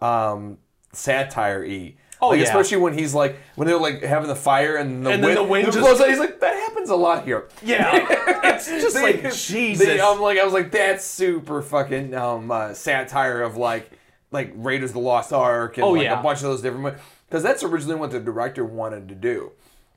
um, 0.02 0.58
satire-y. 0.94 1.96
Oh, 2.24 2.30
like, 2.30 2.38
yeah. 2.40 2.44
especially 2.46 2.78
when 2.78 2.96
he's 2.98 3.16
like 3.16 3.38
when 3.56 3.68
they're 3.68 3.80
like 3.80 4.04
having 4.04 4.28
the 4.28 4.36
fire 4.36 4.76
and 4.76 5.04
the 5.04 5.10
And 5.10 5.24
then 5.24 5.30
wind, 5.30 5.38
the 5.38 5.44
wind 5.44 5.66
just- 5.74 5.80
blows 5.80 6.00
out. 6.02 6.08
He's 6.10 6.20
like, 6.20 6.40
that 6.40 6.54
happens 6.54 6.90
a 6.92 6.96
lot 6.96 7.26
here. 7.26 7.50
Yeah, 7.64 7.90
it's 8.56 8.68
just 8.68 8.96
They- 8.96 9.02
like 9.02 9.22
they- 9.24 9.32
Jesus. 9.32 10.00
I'm 10.02 10.22
like, 10.22 10.38
I 10.38 10.44
was 10.44 10.54
like, 10.54 10.72
that's 10.72 11.04
super 11.04 11.62
fucking 11.64 12.14
um, 12.14 12.52
uh, 12.52 12.74
satire 12.76 13.42
of 13.42 13.58
like, 13.58 13.92
like 14.32 14.52
Raiders 14.56 14.92
of 14.92 14.96
the 14.96 15.00
Lost 15.00 15.34
Ark 15.34 15.78
and 15.78 15.84
Oh, 15.84 15.92
like 15.94 16.04
yeah. 16.04 16.20
a 16.20 16.24
bunch 16.24 16.40
of 16.40 16.44
those 16.44 16.62
different 16.62 16.98
because 17.28 17.42
that's 17.44 17.64
originally 17.64 17.96
what 17.96 18.12
the 18.12 18.20
director 18.20 18.64
wanted 18.66 19.08
to 19.10 19.16
do. 19.16 19.52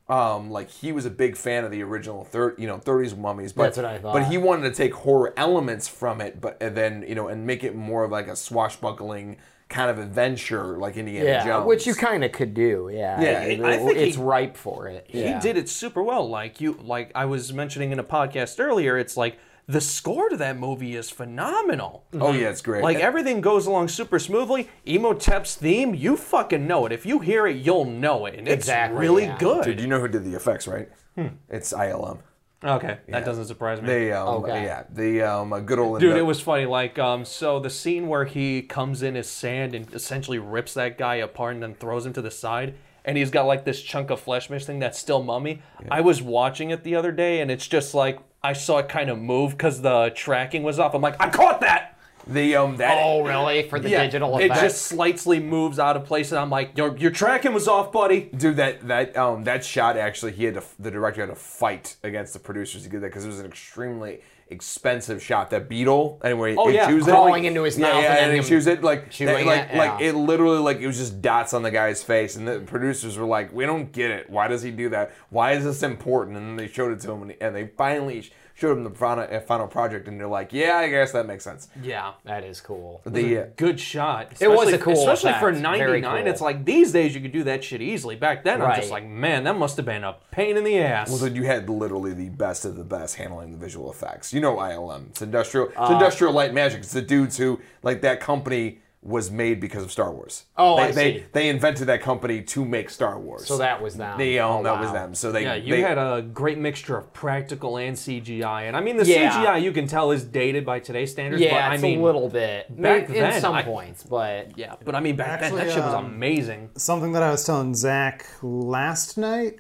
Um, 0.07 0.51
like 0.51 0.69
he 0.69 0.93
was 0.93 1.07
a 1.07 1.11
big 1.11 1.35
fan 1.35 1.65
of 1.65 1.71
the 1.71 1.83
original 1.83 2.25
third, 2.25 2.57
you 2.59 2.67
know, 2.67 2.77
30s 2.79 3.17
mummies, 3.17 3.55
but 3.55 3.63
That's 3.65 3.77
what 3.79 3.87
I 3.87 3.99
thought. 3.99 4.13
but 4.13 4.27
he 4.27 4.37
wanted 4.37 4.69
to 4.69 4.75
take 4.75 4.93
horror 4.93 5.33
elements 5.37 5.89
from 5.89 6.21
it, 6.21 6.43
but 6.43 6.59
and 6.61 6.77
then 6.77 7.05
you 7.09 7.15
know 7.15 7.29
and 7.29 7.47
make 7.47 7.65
it 7.65 7.75
more 7.75 8.05
of 8.05 8.11
like 8.11 8.29
a 8.29 8.37
swashbuckling 8.37 9.39
kind 9.71 9.91
of 9.91 9.99
adventure, 9.99 10.77
like 10.77 10.99
Indiana 10.99 11.25
Yeah, 11.25 11.45
Jones. 11.47 11.67
which 11.67 11.87
you 11.87 11.95
kind 11.95 12.23
of 12.23 12.33
could 12.33 12.53
do. 12.53 12.91
Yeah. 12.93 13.19
Yeah, 13.21 13.41
It- 13.45 13.61
I 13.63 13.79
think 13.79 13.97
it's 13.97 14.17
he- 14.17 14.23
ripe 14.23 14.59
for 14.59 14.89
it. 14.89 15.07
he 15.09 15.23
yeah. 15.23 15.41
did 15.41 15.57
it 15.57 15.71
super 15.71 16.03
well. 16.03 16.29
Like 16.29 16.61
you, 16.61 16.79
like 16.83 17.11
I 17.15 17.25
was 17.25 17.51
mentioning 17.55 17.91
in 17.91 17.99
a 17.99 18.05
podcast 18.05 18.61
earlier. 18.61 18.99
It's 18.99 19.17
like 19.17 19.39
the 19.67 19.81
score 19.81 20.29
to 20.29 20.37
that 20.37 20.59
movie 20.59 20.95
is 20.95 21.09
phenomenal. 21.11 22.05
oh 22.15 22.33
yeah, 22.33 22.51
it's 22.51 22.61
great. 22.63 22.83
Like 22.83 22.99
everything 22.99 23.41
goes 23.41 23.67
along 23.67 23.89
super 23.89 24.19
smoothly. 24.19 24.69
Emotep's 24.87 25.55
theme, 25.55 25.95
you 25.95 26.17
fucking 26.17 26.67
know 26.67 26.87
it. 26.87 26.93
If 26.93 27.07
you 27.07 27.19
hear 27.21 27.47
it, 27.47 27.57
you'll 27.57 27.85
know 27.87 28.27
it, 28.27 28.35
and 28.35 28.47
it's 28.47 28.65
Exactly, 28.65 29.01
really 29.01 29.25
yeah. 29.25 29.39
good. 29.39 29.65
Dude, 29.65 29.81
you 29.81 29.87
know 29.87 30.01
who 30.01 30.09
did 30.09 30.25
the 30.25 30.35
effects, 30.35 30.67
right? 30.69 30.89
Hmm. 31.15 31.29
It's 31.49 31.73
ILM. 31.73 32.19
okay, 32.63 32.99
that 33.09 33.25
doesn't 33.25 33.45
surprise 33.47 33.81
me. 33.81 33.87
They 33.87 34.13
um 34.13 34.29
Okay. 34.45 34.65
yeah 34.65 34.85
the 34.91 35.23
um 35.23 35.51
good 35.65 35.79
old 35.79 36.01
Dude, 36.01 36.17
it 36.17 36.23
was 36.23 36.41
funny. 36.41 36.67
Like, 36.67 36.99
um, 36.99 37.25
so 37.25 37.59
the 37.61 37.71
scene 37.71 38.09
where 38.09 38.25
he 38.25 38.63
comes 38.63 39.03
in 39.03 39.15
his 39.15 39.29
sand 39.31 39.75
and 39.75 39.93
essentially 39.95 40.39
rips 40.39 40.75
that 40.75 40.99
guy 40.99 41.17
apart 41.17 41.55
and 41.55 41.63
then 41.63 41.75
throws 41.75 42.05
him 42.07 42.13
to 42.15 42.23
the 42.23 42.31
side, 42.31 42.75
and 43.05 43.17
he's 43.19 43.31
got 43.31 43.47
like 43.47 43.65
this 43.65 43.83
chunk 43.83 44.11
of 44.11 44.21
flesh 44.21 44.49
missing 44.51 44.67
thing 44.67 44.79
that's 44.79 44.99
still 44.99 45.23
mummy. 45.23 45.63
I 45.91 46.01
was 46.01 46.21
watching 46.23 46.71
it 46.71 46.85
the 46.85 46.95
other 46.97 47.13
day, 47.13 47.41
and 47.41 47.51
it's 47.51 47.67
just 47.69 47.95
like 47.95 48.19
I 48.45 48.53
saw 48.53 48.77
it 48.77 48.91
kind 48.91 49.09
of 49.09 49.19
move 49.19 49.53
because 49.53 49.81
the 49.81 50.13
tracking 50.15 50.63
was 50.63 50.79
off. 50.79 50.95
I'm 50.95 51.01
like, 51.01 51.17
I 51.19 51.31
caught 51.31 51.63
that. 51.63 51.94
The 52.27 52.57
um 52.57 52.77
that 52.77 52.99
Oh, 53.03 53.23
really? 53.23 53.69
For 53.69 53.79
the 53.79 53.89
digital 53.91 54.37
effect. 54.37 54.57
it 54.57 54.61
just 54.63 54.83
slightly 54.83 55.41
moves 55.41 55.79
out 55.79 55.97
of 55.97 56.05
place, 56.07 56.33
and 56.33 56.39
I'm 56.39 56.51
like, 56.51 56.77
your 56.79 56.97
your 56.97 57.11
tracking 57.11 57.53
was 57.53 57.69
off, 57.69 57.93
buddy. 57.93 58.31
Dude, 58.37 58.57
that 58.57 58.87
that 58.89 59.17
um 59.17 59.45
that 59.45 59.65
shot 59.65 59.97
actually, 59.97 60.33
he 60.33 60.45
had 60.45 60.55
to 60.55 60.63
the 60.79 60.91
director 60.91 61.21
had 61.21 61.31
to 61.31 61.35
fight 61.37 61.97
against 62.03 62.33
the 62.33 62.39
producers 62.39 62.83
to 62.85 62.89
get 62.89 63.01
that 63.03 63.09
because 63.09 63.25
it 63.25 63.29
was 63.29 63.41
an 63.41 63.47
extremely 63.47 64.21
expensive 64.49 65.23
shot. 65.23 65.51
That 65.51 65.69
beetle, 65.69 66.21
anyway, 66.23 66.55
Oh, 66.57 66.69
it 66.69 66.75
yeah, 66.75 66.87
chews 66.87 67.05
crawling 67.05 67.45
it, 67.45 67.49
into 67.49 67.63
his 67.63 67.79
yeah, 67.79 67.89
mouth 67.93 68.03
yeah, 68.03 68.09
and 68.11 68.17
then 68.19 68.35
and 68.37 68.43
he 68.45 68.49
chews 68.49 68.67
it 68.67 68.83
like 68.83 69.11
chewing 69.11 69.47
that- 69.47 69.47
like 69.47 69.71
it, 69.73 69.77
like 69.77 70.01
yeah. 70.01 70.07
it 70.09 70.15
literally 70.15 70.59
like 70.59 70.79
it 70.79 70.87
was 70.87 70.99
just 70.99 71.21
dots 71.21 71.53
on 71.55 71.63
the 71.63 71.71
guy's 71.71 72.03
face, 72.03 72.37
and 72.37 72.47
the 72.47 72.61
producers 72.61 73.19
were 73.19 73.27
like, 73.27 73.53
"We 73.53 73.67
don't 73.67 73.91
get 73.93 74.11
it. 74.11 74.31
Why 74.31 74.49
does 74.49 74.63
he 74.63 74.71
do 74.71 74.89
that? 74.91 75.13
Why 75.31 75.53
is 75.53 75.65
this 75.65 75.83
important?" 75.83 76.37
And 76.37 76.47
then 76.47 76.57
they 76.57 76.69
showed 76.73 76.93
it 76.93 77.01
to 77.01 77.13
him, 77.13 77.23
and, 77.23 77.35
and 77.41 77.55
they 77.57 77.67
finally 77.67 78.31
showed 78.55 78.79
him 78.79 78.85
the 78.85 78.91
final, 78.91 79.27
uh, 79.31 79.41
final 79.41 79.67
project, 79.67 80.09
and 80.09 80.19
they're 80.19 80.27
like, 80.29 80.53
"Yeah, 80.53 80.77
I 80.77 80.89
guess 80.89 81.13
that 81.13 81.27
makes 81.27 81.45
sense." 81.45 81.69
Yeah. 81.83 82.13
that 82.25 82.45
is 82.45 82.61
cool. 82.61 83.03
The 83.05 83.39
uh, 83.39 83.47
Good 83.57 83.79
shot. 83.81 84.33
It 84.41 84.49
was 84.49 84.73
a 84.73 84.79
cool 84.79 84.95
especially 84.95 85.33
for 85.35 85.51
effect. 85.51 85.63
Very 85.79 86.01
99. 86.01 86.23
cool. 86.23 86.31
It's 86.33 86.41
like 86.41 86.65
these 86.65 86.93
days 86.93 87.15
you 87.15 87.21
could 87.21 87.33
do 87.33 87.43
that 87.45 87.63
shit 87.65 87.83
easily. 87.83 88.17
Back 88.17 88.45
then, 88.45 88.63
I'm 88.63 88.77
just 88.77 88.91
like, 88.91 89.05
man, 89.07 89.45
that 89.45 89.57
must 89.59 89.77
have 89.77 89.87
been 89.87 90.05
a 90.05 90.17
pain 90.31 90.57
in 90.57 90.65
the 90.65 90.79
ass. 90.79 91.19
So 91.19 91.27
you 91.27 91.45
had 91.45 91.69
literally 91.69 92.13
the 92.15 92.29
best 92.31 92.65
of 92.65 92.77
the 92.77 92.85
best 92.85 93.17
handling 93.17 93.51
the 93.53 93.59
visual 93.59 93.91
effects. 93.91 94.33
You 94.33 94.41
know 94.41 94.57
ILM. 94.57 95.09
It's 95.11 95.23
industrial. 95.23 95.69
It's 95.69 95.77
Uh, 95.77 95.91
industrial 95.93 96.33
light 96.33 96.55
magic. 96.55 96.79
It's 96.81 96.93
the 96.93 97.03
dudes 97.03 97.37
who 97.37 97.61
like 97.83 98.01
that 98.03 98.21
company 98.21 98.79
was 99.05 99.31
made 99.31 99.61
because 99.61 99.85
of 99.85 99.93
Star 99.93 100.11
Wars. 100.11 100.47
Oh, 100.57 100.77
they, 100.77 100.83
I 100.83 100.91
they, 100.93 101.15
see. 101.19 101.25
They 101.33 101.49
invented 101.51 101.89
that 101.89 102.01
company 102.01 102.41
to 102.43 102.65
make 102.65 102.89
Star 102.89 103.21
Wars. 103.21 103.47
So 103.47 103.59
that 103.59 103.83
was 103.83 103.97
them. 103.97 104.17
they 104.17 104.39
um, 104.39 104.51
Oh, 104.51 104.63
that 104.63 104.81
was 104.81 104.93
them. 104.93 105.15
So 105.15 105.31
they 105.31 105.43
yeah, 105.43 105.55
you 105.57 105.75
they, 105.77 105.83
had 105.83 105.99
a 105.99 106.23
great 106.23 106.57
mixture 106.57 106.97
of 106.97 107.13
practical 107.13 107.77
and 107.77 107.95
CGI, 107.97 108.63
and 108.63 108.75
I 108.77 108.81
mean 108.81 108.97
the 108.97 109.05
Yeah. 109.05 109.31
CGI 109.45 109.63
you 109.63 109.73
can 109.73 109.87
tell 109.87 110.11
is 110.11 110.25
dated 110.25 110.65
by 110.65 110.81
today's 110.81 111.13
standards. 111.13 111.43
Yeah, 111.43 111.51
but 111.51 111.71
I 111.71 111.75
it's 111.75 111.83
mean, 111.83 112.01
a 112.01 112.03
little 112.03 112.29
bit. 112.31 112.69
back 112.71 113.09
Maybe 113.09 113.21
then, 113.21 113.35
in 113.35 113.41
some 113.43 113.55
I- 113.55 113.63
points, 113.63 114.03
but 114.05 114.57
Yeah, 114.57 114.75
but 114.83 114.95
I 114.95 115.01
mean 115.01 115.17
back 115.17 115.41
then 115.41 115.53
Actually, 115.53 115.65
that 115.67 115.73
shit 115.75 115.85
was 115.85 115.95
um, 115.95 116.07
amazing. 116.07 116.71
Something 116.77 117.13
that 117.13 117.23
I 117.23 117.31
was 117.31 117.45
telling 117.45 117.75
Zach 117.75 118.27
last 118.43 119.19
night 119.19 119.59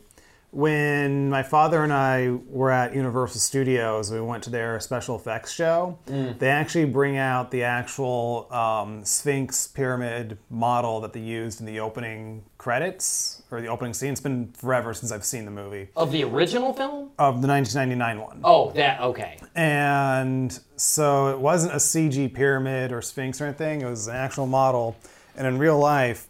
when 0.54 1.28
my 1.30 1.42
father 1.42 1.82
and 1.82 1.92
I 1.92 2.30
were 2.48 2.70
at 2.70 2.94
Universal 2.94 3.40
Studios, 3.40 4.10
we 4.12 4.20
went 4.20 4.44
to 4.44 4.50
their 4.50 4.78
special 4.78 5.16
effects 5.16 5.52
show. 5.52 5.98
They 6.06 6.48
actually 6.48 6.84
bring 6.84 7.16
out 7.16 7.50
the 7.50 7.64
actual 7.64 8.46
um, 8.52 9.04
Sphinx 9.04 9.66
pyramid 9.66 10.38
model 10.50 11.00
that 11.00 11.12
they 11.12 11.20
used 11.20 11.60
in 11.60 11.66
the 11.66 11.80
opening 11.80 12.44
credits 12.56 13.42
or 13.50 13.60
the 13.60 13.66
opening 13.66 13.94
scene. 13.94 14.12
It's 14.12 14.20
been 14.20 14.52
forever 14.52 14.94
since 14.94 15.10
I've 15.10 15.24
seen 15.24 15.44
the 15.44 15.50
movie 15.50 15.88
of 15.96 16.12
the 16.12 16.22
original 16.24 16.72
film. 16.72 17.10
of 17.18 17.42
the 17.42 17.48
1999 17.48 18.20
one. 18.20 18.40
Oh, 18.44 18.70
that 18.72 19.00
okay. 19.00 19.38
And 19.54 20.58
so 20.76 21.28
it 21.28 21.38
wasn't 21.40 21.72
a 21.74 21.78
CG 21.78 22.32
pyramid 22.32 22.92
or 22.92 23.02
sphinx 23.02 23.40
or 23.40 23.46
anything, 23.46 23.82
it 23.82 23.86
was 23.90 24.06
an 24.06 24.16
actual 24.16 24.46
model. 24.46 24.96
And 25.36 25.48
in 25.48 25.58
real 25.58 25.78
life, 25.78 26.28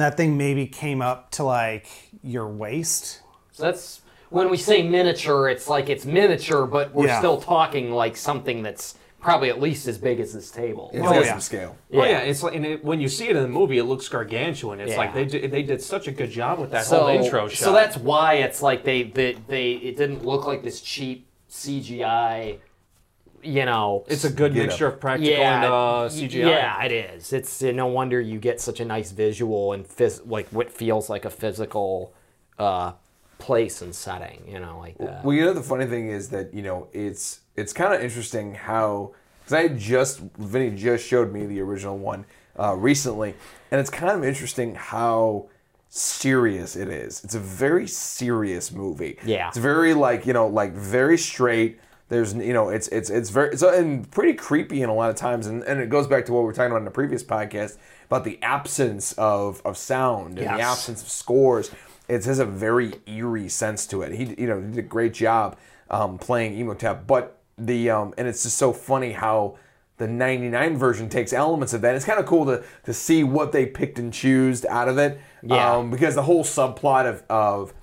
that 0.00 0.16
thing 0.16 0.36
maybe 0.36 0.66
came 0.66 1.00
up 1.02 1.30
to 1.32 1.44
like 1.44 1.86
your 2.22 2.46
waist. 2.48 3.20
So 3.52 3.62
that's 3.64 4.02
when 4.30 4.50
we 4.50 4.56
say 4.56 4.82
miniature. 4.82 5.48
It's 5.48 5.68
like 5.68 5.88
it's 5.88 6.04
miniature, 6.04 6.66
but 6.66 6.92
we're 6.94 7.06
Yeah. 7.06 7.18
still 7.18 7.40
talking 7.40 7.90
like 7.92 8.16
something 8.16 8.62
that's 8.62 8.96
probably 9.20 9.48
at 9.48 9.60
least 9.60 9.88
as 9.88 9.98
big 9.98 10.20
as 10.20 10.32
this 10.32 10.50
table. 10.50 10.90
it's 10.92 11.04
Oh, 11.04 11.10
got 11.10 11.24
yeah. 11.24 11.30
some 11.32 11.40
scale. 11.40 11.76
Oh 11.94 12.04
yeah, 12.04 12.18
it's 12.20 12.42
like 12.42 12.54
and 12.54 12.64
it, 12.66 12.84
when 12.84 13.00
you 13.00 13.08
see 13.08 13.28
it 13.28 13.34
in 13.36 13.42
the 13.42 13.48
movie, 13.48 13.78
it 13.78 13.84
looks 13.84 14.08
gargantuan. 14.08 14.78
It's 14.80 14.92
Yeah. 14.92 14.98
like 14.98 15.14
they 15.14 15.24
did, 15.24 15.50
they 15.50 15.62
did 15.62 15.82
such 15.82 16.06
a 16.06 16.12
good 16.12 16.30
job 16.30 16.58
with 16.60 16.70
that 16.70 16.84
so, 16.84 17.00
whole 17.00 17.08
intro 17.08 17.48
shot. 17.48 17.58
So 17.58 17.72
that's 17.72 17.96
why 17.96 18.34
it's 18.34 18.62
like 18.62 18.84
they, 18.84 19.02
they 19.04 19.36
they 19.48 19.72
it 19.72 19.96
didn't 19.96 20.24
look 20.24 20.46
like 20.46 20.62
this 20.62 20.80
cheap 20.80 21.26
CGI. 21.50 22.58
You 23.42 23.64
know, 23.64 24.04
it's 24.08 24.24
a 24.24 24.30
good 24.30 24.54
mixture 24.54 24.88
up. 24.88 24.94
of 24.94 25.00
practical 25.00 25.34
and 25.42 25.64
uh, 25.64 26.08
CGI. 26.08 26.48
Yeah, 26.48 26.82
it 26.82 26.92
is. 26.92 27.32
It's 27.32 27.62
uh, 27.62 27.72
no 27.72 27.86
wonder 27.86 28.20
you 28.20 28.38
get 28.38 28.60
such 28.60 28.80
a 28.80 28.84
nice 28.84 29.12
visual 29.12 29.72
and 29.72 29.86
phys- 29.86 30.28
like 30.28 30.48
what 30.48 30.70
feels 30.70 31.08
like 31.08 31.24
a 31.24 31.30
physical 31.30 32.12
uh, 32.58 32.92
place 33.38 33.82
and 33.82 33.94
setting. 33.94 34.42
You 34.48 34.60
know, 34.60 34.78
like 34.78 34.98
that. 34.98 35.24
Well, 35.24 35.34
you 35.36 35.44
know 35.44 35.52
the 35.52 35.62
funny 35.62 35.86
thing 35.86 36.08
is 36.08 36.28
that 36.30 36.52
you 36.54 36.62
know 36.62 36.88
it's 36.92 37.40
it's 37.56 37.72
kind 37.72 37.94
of 37.94 38.00
interesting 38.00 38.54
how 38.54 39.14
because 39.40 39.52
I 39.52 39.68
just 39.68 40.20
Vinny 40.38 40.70
just 40.76 41.06
showed 41.06 41.32
me 41.32 41.46
the 41.46 41.60
original 41.60 41.96
one 41.98 42.24
uh, 42.58 42.74
recently, 42.74 43.34
and 43.70 43.80
it's 43.80 43.90
kind 43.90 44.12
of 44.16 44.24
interesting 44.24 44.74
how 44.74 45.48
serious 45.88 46.76
it 46.76 46.88
is. 46.88 47.22
It's 47.24 47.34
a 47.34 47.40
very 47.40 47.86
serious 47.86 48.72
movie. 48.72 49.18
Yeah. 49.24 49.48
it's 49.48 49.56
very 49.56 49.94
like 49.94 50.26
you 50.26 50.32
know 50.32 50.46
like 50.46 50.72
very 50.72 51.18
straight. 51.18 51.80
There's 52.08 52.34
you 52.34 52.52
know 52.52 52.68
it's 52.68 52.86
it's 52.88 53.10
it's 53.10 53.30
very 53.30 53.50
it's 53.50 53.62
and 53.62 54.08
pretty 54.10 54.34
creepy 54.34 54.82
in 54.82 54.88
a 54.88 54.94
lot 54.94 55.10
of 55.10 55.16
times, 55.16 55.46
and, 55.48 55.64
and 55.64 55.80
it 55.80 55.88
goes 55.88 56.06
back 56.06 56.24
to 56.26 56.32
what 56.32 56.40
we 56.40 56.46
were 56.46 56.52
talking 56.52 56.70
about 56.70 56.78
in 56.78 56.84
the 56.84 56.90
previous 56.90 57.24
podcast 57.24 57.78
about 58.06 58.24
the 58.24 58.38
absence 58.42 59.12
of 59.14 59.60
of 59.64 59.76
sound 59.76 60.38
and 60.38 60.46
the 60.46 60.62
absence 60.62 61.02
of 61.02 61.08
scores. 61.08 61.70
It 62.08 62.24
has 62.24 62.38
a 62.38 62.44
very 62.44 62.94
eerie 63.06 63.48
sense 63.48 63.84
to 63.88 64.02
it. 64.02 64.12
He, 64.12 64.36
you 64.40 64.46
know, 64.46 64.60
he 64.60 64.68
did 64.68 64.78
a 64.78 64.82
great 64.82 65.14
job 65.14 65.58
um, 65.90 66.18
playing 66.18 66.54
Emotep, 66.54 67.08
but 67.08 67.40
the 67.58 67.90
um, 67.90 68.14
and 68.16 68.28
it's 68.28 68.44
just 68.44 68.56
so 68.56 68.72
funny 68.72 69.12
how 69.12 69.58
the 69.96 70.06
'99 70.06 70.76
version 70.76 71.08
takes 71.08 71.32
elements 71.32 71.72
of 71.72 71.80
that. 71.80 71.96
It's 71.96 72.04
kind 72.04 72.20
of 72.20 72.26
cool 72.26 72.46
to 72.46 72.62
to 72.84 72.94
see 72.94 73.24
what 73.24 73.50
they 73.50 73.66
picked 73.66 73.98
and 73.98 74.12
chose 74.12 74.64
out 74.64 74.88
of 74.88 74.98
it. 74.98 75.20
Yeah. 75.42 75.74
Um, 75.74 75.90
because 75.90 76.14
the 76.14 76.22
whole 76.22 76.44
subplot 76.44 77.06
of 77.06 77.24
of 77.28 77.74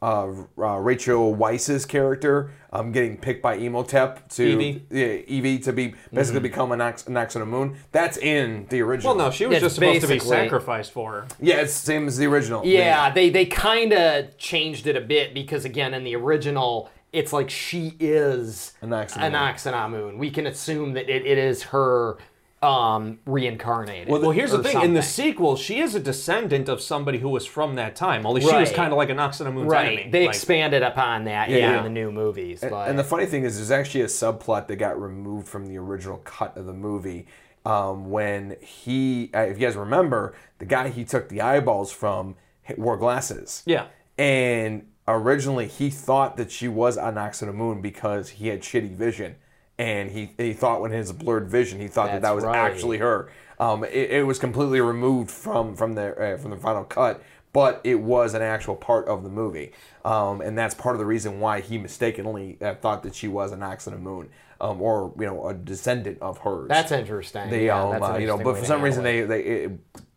uh, 0.00 0.32
uh, 0.58 0.76
Rachel 0.76 1.34
Weisz's 1.34 1.84
character 1.84 2.50
um, 2.72 2.92
getting 2.92 3.16
picked 3.16 3.42
by 3.42 3.58
Emotep 3.58 4.28
to 4.36 4.44
Evie. 4.44 4.86
yeah, 4.90 5.06
Evie 5.26 5.58
to 5.60 5.72
be 5.72 5.94
basically 6.12 6.40
become 6.40 6.70
an 6.72 6.78
Nox, 6.78 7.08
Nox 7.08 7.34
on 7.34 7.40
the 7.40 7.46
moon. 7.46 7.76
That's 7.90 8.16
in 8.16 8.66
the 8.68 8.80
original. 8.82 9.16
Well, 9.16 9.26
no, 9.26 9.30
she 9.32 9.46
was 9.46 9.56
It's 9.56 9.64
just 9.64 9.74
supposed 9.76 10.02
to 10.02 10.08
be 10.08 10.18
sacrificed 10.20 10.92
for 10.92 11.12
her. 11.12 11.26
yeah, 11.40 11.56
it's 11.56 11.80
the 11.80 11.86
same 11.86 12.06
as 12.06 12.16
the 12.16 12.26
original. 12.26 12.64
Yeah, 12.64 13.10
they 13.10 13.30
they 13.30 13.46
kind 13.46 13.92
of 13.92 14.36
changed 14.38 14.86
it 14.86 14.96
a 14.96 15.00
bit 15.00 15.34
because 15.34 15.64
again, 15.64 15.94
in 15.94 16.04
the 16.04 16.14
original, 16.14 16.90
it's 17.12 17.32
like 17.32 17.50
she 17.50 17.96
is 17.98 18.74
Anaxamoon. 18.82 19.32
Anaxamoon. 19.32 20.18
We 20.18 20.30
can 20.30 20.46
assume 20.46 20.92
that 20.92 21.08
it, 21.08 21.26
it 21.26 21.38
is 21.38 21.64
her 21.64 22.18
um, 22.62 23.20
reincarnated. 23.24 24.08
Well, 24.08 24.30
here's 24.30 24.50
the 24.50 24.60
or 24.60 24.62
thing: 24.62 24.82
in 24.82 24.94
the 24.94 25.02
sequel, 25.02 25.56
she 25.56 25.80
is 25.80 25.94
a 25.94 26.00
descendant 26.00 26.68
of 26.68 26.80
somebody 26.80 27.18
who 27.18 27.28
was 27.28 27.46
from 27.46 27.76
that 27.76 27.94
time. 27.94 28.26
Only 28.26 28.40
she 28.40 28.52
was 28.52 28.72
kind 28.72 28.92
of 28.92 28.96
like 28.96 29.10
a 29.10 29.14
Nox 29.14 29.40
on 29.40 29.46
the 29.46 29.52
Moon's 29.52 29.70
right, 29.70 29.98
enemy. 29.98 30.10
they 30.10 30.26
Like, 30.26 30.34
expanded 30.34 30.82
upon 30.82 31.24
that, 31.24 31.50
yeah, 31.50 31.58
yeah. 31.58 31.78
in 31.78 31.84
the 31.84 31.90
new 31.90 32.10
movies. 32.10 32.60
But 32.60 32.88
And 32.88 32.98
the 32.98 33.04
funny 33.04 33.26
thing 33.26 33.44
is, 33.44 33.56
there's 33.56 33.70
actually 33.70 34.02
a 34.02 34.06
subplot 34.06 34.66
that 34.68 34.76
got 34.76 35.00
removed 35.00 35.46
from 35.46 35.66
the 35.66 35.78
original 35.78 36.18
cut 36.18 36.56
of 36.56 36.66
the 36.66 36.72
movie. 36.72 37.26
Um, 37.64 38.08
when 38.10 38.56
he, 38.60 39.30
uh, 39.34 39.40
if 39.40 39.60
you 39.60 39.66
guys 39.66 39.76
remember, 39.76 40.34
the 40.58 40.64
guy 40.64 40.88
he 40.88 41.04
took 41.04 41.28
the 41.28 41.42
eyeballs 41.42 41.92
from 41.92 42.36
wore 42.76 42.96
glasses. 42.96 43.62
Yeah. 43.66 43.86
And 44.16 44.86
originally 45.06 45.66
he 45.66 45.90
thought 45.90 46.36
that 46.38 46.50
she 46.50 46.66
was 46.66 46.96
Anox 46.96 47.42
on 47.42 47.48
the 47.48 47.54
moon 47.54 47.80
because 47.80 48.30
he 48.30 48.48
had 48.48 48.62
shitty 48.62 48.94
vision. 48.94 49.36
And 49.78 50.10
he, 50.10 50.30
he 50.36 50.52
thought 50.54 50.80
when 50.80 50.90
his 50.90 51.12
blurred 51.12 51.48
vision, 51.48 51.80
he 51.80 51.86
thought 51.86 52.10
that 52.10 52.22
that 52.22 52.34
was 52.34 52.44
right. 52.44 52.56
actually 52.56 52.98
her. 52.98 53.30
Um, 53.60 53.84
it, 53.84 54.10
it 54.10 54.26
was 54.26 54.38
completely 54.38 54.80
removed 54.80 55.30
from 55.30 55.74
from 55.76 55.94
the 55.94 56.34
uh, 56.34 56.36
from 56.38 56.50
the 56.50 56.56
final 56.56 56.84
cut, 56.84 57.22
but 57.52 57.80
it 57.84 57.96
was 57.96 58.34
an 58.34 58.42
actual 58.42 58.76
part 58.76 59.08
of 59.08 59.24
the 59.24 59.28
movie, 59.28 59.72
um, 60.04 60.40
and 60.40 60.56
that's 60.56 60.74
part 60.74 60.94
of 60.94 61.00
the 61.00 61.06
reason 61.06 61.40
why 61.40 61.60
he 61.60 61.78
mistakenly 61.78 62.58
uh, 62.60 62.74
thought 62.74 63.02
that 63.02 63.14
she 63.14 63.26
was 63.26 63.52
an 63.52 63.60
the 63.60 63.98
Moon, 63.98 64.28
um, 64.60 64.80
or 64.80 65.12
you 65.18 65.26
know 65.26 65.48
a 65.48 65.54
descendant 65.54 66.18
of 66.20 66.38
hers. 66.38 66.68
that's 66.68 66.92
interesting. 66.92 67.50
They, 67.50 67.66
yeah, 67.66 67.82
um, 67.82 67.90
that's 67.92 68.04
uh, 68.04 68.18
you 68.18 68.26
know, 68.26 68.38
but 68.38 68.58
for 68.58 68.64
some 68.64 68.82
reason 68.82 69.04
it. 69.04 69.26
they 69.26 69.42
they 69.42 69.42
it 69.64 69.72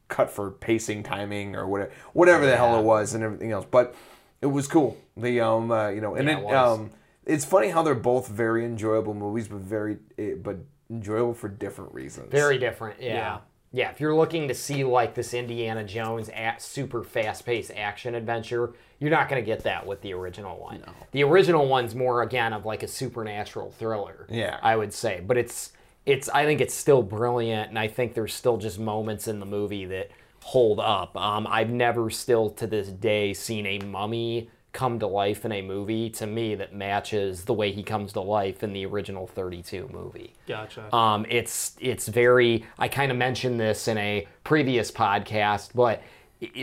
cut 0.07 0.29
for 0.29 0.51
pacing, 0.51 1.01
timing, 1.01 1.55
or 1.55 1.67
whatever, 1.67 1.91
whatever 2.13 2.45
the 2.45 2.55
hell 2.55 2.79
it 2.79 2.83
was, 2.83 3.15
and 3.15 3.23
everything 3.23 3.51
else. 3.51 3.65
But 3.69 3.95
it 4.41 4.47
was 4.47 4.67
cool. 4.67 4.97
The 5.17 5.41
um, 5.41 5.71
uh, 5.71 5.89
you 5.89 6.01
know, 6.01 6.13
and 6.13 6.27
Yeah, 6.27 6.37
it, 6.37 6.43
it 6.43 6.53
um, 6.53 6.91
it's 7.25 7.45
funny 7.45 7.69
how 7.69 7.83
they're 7.83 7.95
both 7.95 8.27
very 8.27 8.65
enjoyable 8.65 9.13
movies, 9.13 9.47
but 9.47 9.59
very 9.59 9.97
eh, 10.17 10.33
but 10.41 10.57
enjoyable 10.89 11.33
for 11.33 11.47
different 11.47 11.93
reasons. 11.93 12.31
Very 12.31 12.57
different, 12.57 13.01
yeah. 13.01 13.13
Yeah. 13.13 13.37
yeah. 13.71 13.91
if 13.91 13.99
you're 13.99 14.15
looking 14.15 14.47
to 14.47 14.53
see 14.53 14.83
like 14.83 15.13
this 15.13 15.33
Indiana 15.33 15.83
Jones 15.83 16.29
at 16.29 16.61
super 16.61 17.03
fast-paced 17.03 17.71
action 17.75 18.15
adventure, 18.15 18.73
you're 18.99 19.11
not 19.11 19.29
going 19.29 19.41
to 19.41 19.45
get 19.45 19.63
that 19.63 19.85
with 19.85 20.01
the 20.01 20.13
original 20.13 20.59
one. 20.59 20.83
The 21.11 21.23
original 21.23 21.67
one's 21.67 21.95
more 21.95 22.23
again 22.23 22.53
of 22.53 22.65
like 22.65 22.83
a 22.83 22.87
supernatural 22.87 23.71
thriller. 23.71 24.27
Yeah. 24.29 24.59
I 24.61 24.75
would 24.75 24.93
say, 24.93 25.23
but 25.25 25.37
it's 25.37 25.71
it's 26.05 26.27
I 26.29 26.45
think 26.45 26.61
it's 26.61 26.73
still 26.73 27.03
brilliant, 27.03 27.69
and 27.69 27.79
I 27.79 27.87
think 27.87 28.13
there's 28.15 28.33
still 28.33 28.57
just 28.57 28.79
moments 28.79 29.27
in 29.27 29.39
the 29.39 29.45
movie 29.45 29.85
that 29.85 30.09
hold 30.43 30.79
up. 30.79 31.15
Um, 31.15 31.47
I've 31.47 31.69
never 31.69 32.09
still 32.09 32.49
to 32.51 32.67
this 32.67 32.87
day 32.87 33.33
seen 33.33 33.65
a 33.65 33.79
mummy 33.79 34.49
come 34.73 34.99
to 34.99 35.07
life 35.07 35.45
in 35.45 35.51
a 35.51 35.61
movie 35.61 36.09
to 36.09 36.25
me 36.25 36.55
that 36.55 36.73
matches 36.73 37.45
the 37.45 37.53
way 37.53 37.71
he 37.71 37.83
comes 37.83 38.13
to 38.13 38.21
life 38.21 38.63
in 38.63 38.73
the 38.73 38.85
original 38.85 39.27
32 39.27 39.89
movie. 39.91 40.33
Gotcha. 40.47 40.93
Um, 40.95 41.25
it's 41.29 41.75
it's 41.79 42.07
very. 42.07 42.65
I 42.79 42.87
kind 42.87 43.11
of 43.11 43.17
mentioned 43.17 43.59
this 43.59 43.87
in 43.87 43.97
a 43.97 44.27
previous 44.43 44.91
podcast, 44.91 45.71
but 45.75 46.01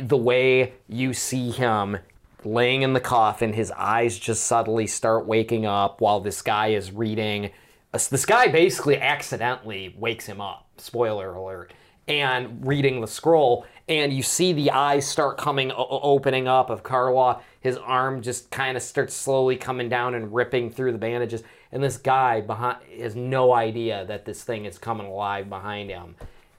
the 0.03 0.17
way 0.17 0.73
you 0.89 1.13
see 1.13 1.51
him 1.51 1.99
laying 2.45 2.83
in 2.83 2.93
the 2.93 3.01
coffin, 3.01 3.53
his 3.53 3.71
eyes 3.73 4.19
just 4.19 4.45
suddenly 4.45 4.87
start 4.87 5.27
waking 5.27 5.67
up 5.67 6.01
while 6.01 6.21
this 6.21 6.43
guy 6.43 6.69
is 6.69 6.93
reading 6.93 7.51
uh, 7.93 7.99
this 8.11 8.27
guy 8.27 8.49
basically 8.49 8.99
accidentally 8.99 9.95
wakes 9.99 10.27
him 10.27 10.41
up. 10.41 10.67
Spoiler 10.77 11.35
alert. 11.35 11.73
And 12.09 12.67
reading 12.67 13.01
the 13.01 13.07
scroll, 13.07 13.67
and 13.89 14.13
you 14.13 14.23
see 14.23 14.53
the 14.53 14.71
eyes 14.71 15.07
start 15.07 15.39
coming, 15.39 15.73
opening 15.77 16.49
up 16.49 16.71
of 16.71 16.83
Karwa. 16.83 17.41
His 17.61 17.77
arm 17.77 18.23
just 18.23 18.51
kind 18.51 18.77
of 18.77 18.83
starts 18.83 19.15
slowly 19.15 19.57
coming 19.57 19.89
down 19.89 20.15
and 20.15 20.35
ripping 20.35 20.71
through 20.71 20.93
the 20.93 20.99
bandages. 20.99 21.43
And 21.71 21.83
this 21.83 21.97
guy 21.97 22.41
behind 22.41 22.79
has 22.99 23.15
no 23.15 23.53
idea 23.53 24.05
that 24.07 24.25
this 24.25 24.43
thing 24.43 24.65
is 24.65 24.79
coming 24.79 25.07
alive 25.07 25.49
behind 25.49 25.91
him. 25.91 26.17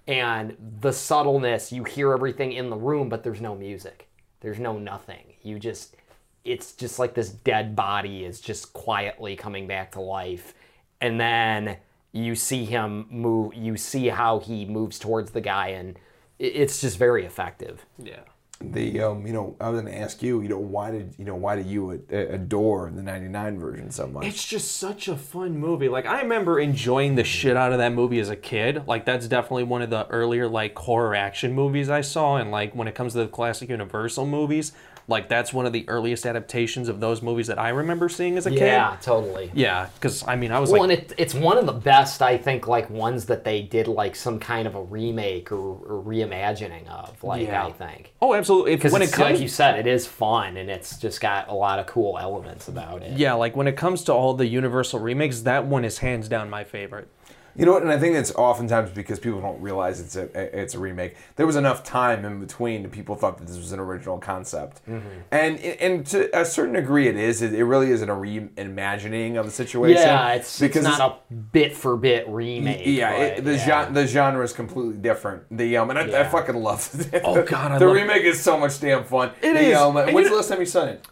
And 0.07 0.55
the 0.81 0.91
subtleness, 0.91 1.71
you 1.71 1.83
hear 1.83 2.13
everything 2.13 2.53
in 2.53 2.69
the 2.69 2.75
room, 2.75 3.09
but 3.09 3.23
there's 3.23 3.41
no 3.41 3.55
music. 3.55 4.07
There's 4.41 4.59
no 4.59 4.77
nothing. 4.79 5.33
You 5.43 5.59
just, 5.59 5.95
it's 6.43 6.73
just 6.73 6.97
like 6.97 7.13
this 7.13 7.29
dead 7.29 7.75
body 7.75 8.25
is 8.25 8.41
just 8.41 8.73
quietly 8.73 9.35
coming 9.35 9.67
back 9.67 9.91
to 9.91 10.01
life. 10.01 10.55
And 10.99 11.19
then 11.19 11.77
you 12.11 12.35
see 12.35 12.65
him 12.65 13.05
move, 13.09 13.53
you 13.53 13.77
see 13.77 14.07
how 14.07 14.39
he 14.39 14.65
moves 14.65 14.99
towards 14.99 15.31
the 15.31 15.41
guy, 15.41 15.69
and 15.69 15.97
it's 16.39 16.81
just 16.81 16.97
very 16.97 17.25
effective. 17.25 17.85
Yeah. 17.97 18.21
The 18.61 18.99
um, 18.99 19.25
you 19.25 19.31
know, 19.31 19.55
I 19.61 19.69
was 19.69 19.79
going 19.81 19.93
to 19.93 19.97
ask 19.97 20.21
you, 20.21 20.41
you 20.41 20.49
know, 20.49 20.59
why 20.59 20.91
did 20.91 21.15
you 21.17 21.23
know 21.23 21.35
why 21.35 21.55
did 21.55 21.65
you 21.67 21.91
a- 21.91 22.13
a- 22.13 22.33
adore 22.33 22.91
the 22.93 23.01
'99 23.01 23.57
version 23.57 23.89
so 23.89 24.05
much? 24.05 24.25
It's 24.25 24.45
just 24.45 24.75
such 24.75 25.07
a 25.07 25.15
fun 25.15 25.57
movie. 25.57 25.87
Like 25.87 26.05
I 26.05 26.21
remember 26.23 26.59
enjoying 26.59 27.15
the 27.15 27.23
shit 27.23 27.55
out 27.55 27.71
of 27.71 27.77
that 27.77 27.93
movie 27.93 28.19
as 28.19 28.29
a 28.29 28.35
kid. 28.35 28.85
Like 28.85 29.05
that's 29.05 29.29
definitely 29.29 29.63
one 29.63 29.81
of 29.81 29.89
the 29.89 30.05
earlier 30.07 30.45
like 30.45 30.77
horror 30.77 31.15
action 31.15 31.53
movies 31.53 31.89
I 31.89 32.01
saw 32.01 32.35
and 32.35 32.51
like 32.51 32.75
when 32.75 32.89
it 32.89 32.95
comes 32.95 33.13
to 33.13 33.19
the 33.19 33.27
classic 33.29 33.69
Universal 33.69 34.25
movies, 34.25 34.73
like 35.09 35.27
that's 35.27 35.51
one 35.51 35.65
of 35.65 35.73
the 35.73 35.83
earliest 35.89 36.25
adaptations 36.25 36.87
of 36.87 36.99
those 36.99 37.21
movies 37.21 37.47
that 37.47 37.57
I 37.59 37.69
remember 37.69 38.07
seeing 38.07 38.37
as 38.37 38.45
a 38.45 38.51
Yeah, 38.51 38.57
kid. 38.59 38.65
Yeah, 38.67 38.97
totally. 39.01 39.51
Yeah, 39.53 39.87
cuz 39.99 40.23
I 40.27 40.35
mean 40.35 40.51
I 40.51 40.59
was 40.59 40.71
Well, 40.71 40.83
like 40.83 40.91
and 40.91 40.99
it, 40.99 41.13
it's 41.17 41.33
one 41.33 41.57
of 41.57 41.65
the 41.65 41.73
best, 41.73 42.21
I 42.21 42.37
think, 42.37 42.67
like 42.67 42.89
ones 42.89 43.25
that 43.25 43.43
they 43.43 43.61
did 43.63 43.87
like 43.87 44.15
some 44.15 44.39
kind 44.39 44.67
of 44.67 44.75
a 44.75 44.81
remake 44.81 45.51
or, 45.51 45.57
or 45.57 46.03
reimagining 46.05 46.87
of. 46.87 47.21
Like 47.23 47.41
Yeah. 47.47 47.65
I 47.65 47.71
think 47.71 48.13
Oh, 48.21 48.33
absolutely. 48.33 48.75
Because 48.75 48.93
when 48.93 49.01
it 49.01 49.11
comes 49.11 49.31
like 49.31 49.39
you 49.41 49.47
said, 49.47 49.79
it 49.79 49.87
is 49.87 50.05
fun 50.05 50.57
and 50.57 50.69
it's 50.69 50.97
just 50.97 51.19
got 51.19 51.49
a 51.49 51.53
lot 51.53 51.79
of 51.79 51.87
cool 51.87 52.17
elements 52.19 52.67
about 52.67 53.01
it. 53.01 53.17
Yeah, 53.17 53.33
like 53.33 53.55
when 53.55 53.67
it 53.67 53.75
comes 53.75 54.03
to 54.05 54.13
all 54.13 54.33
the 54.35 54.45
Universal 54.47 54.99
remakes, 54.99 55.41
that 55.41 55.65
one 55.65 55.83
is 55.83 55.97
hands 55.97 56.27
down 56.29 56.49
my 56.49 56.63
favorite. 56.63 57.07
You 57.55 57.65
know 57.65 57.73
what? 57.73 57.81
And 57.83 57.91
I 57.91 57.97
think 57.97 58.15
it's 58.15 58.33
oftentimes 58.35 58.91
because 58.91 59.19
people 59.19 59.41
don't 59.41 59.61
realize 59.61 59.99
it's 59.99 60.15
a 60.15 60.29
it's 60.59 60.75
a 60.75 60.79
remake. 60.79 61.15
There 61.35 61.45
was 61.45 61.55
enough 61.55 61.83
time 61.83 62.23
in 62.25 62.39
between 62.39 62.83
that 62.83 62.91
people 62.91 63.15
thought 63.15 63.37
that 63.37 63.47
this 63.47 63.57
was 63.57 63.71
an 63.71 63.79
original 63.79 64.17
concept, 64.17 64.81
Mm-hmm. 64.87 65.07
and 65.31 65.59
and 65.59 66.05
to 66.07 66.39
a 66.39 66.45
certain 66.45 66.73
degree, 66.75 67.07
it 67.07 67.15
is. 67.17 67.41
It, 67.41 67.53
it 67.53 67.63
really 67.65 67.91
isn't 67.91 68.09
a 68.09 68.13
reimagining 68.13 69.37
of 69.39 69.45
the 69.45 69.51
situation. 69.51 70.01
Yeah, 70.01 70.33
it's, 70.33 70.59
because 70.59 70.85
it's 70.85 70.97
not 70.97 71.23
a 71.29 71.33
bit 71.33 71.75
for 71.75 71.97
bit 71.97 72.27
remake. 72.27 72.85
Yeah, 72.85 73.11
it, 73.13 73.43
the 73.43 73.53
yeah. 73.53 73.65
genre 73.65 73.93
the 73.93 74.07
genre 74.07 74.43
is 74.43 74.53
completely 74.53 74.97
different. 74.97 75.43
The 75.55 75.77
um, 75.77 75.89
and 75.89 75.99
I, 75.99 76.21
I 76.21 76.23
fucking 76.25 76.55
love 76.55 76.89
it. 77.13 77.21
Oh, 77.23 77.43
God, 77.43 77.71
I 77.73 77.79
the 77.79 77.87
remake 77.87 78.23
is 78.23 78.39
so 78.41 78.57
much 78.57 78.79
damn 78.79 79.03
fun. 79.03 79.31
It 79.41 79.53
the, 79.53 79.59
is. 79.59 79.77
Um, 79.77 79.95
when's 79.95 80.29
the 80.29 80.35
last 80.35 80.49
time 80.49 80.59
you 80.59 80.65
saw 80.65 80.85
it? 80.85 81.05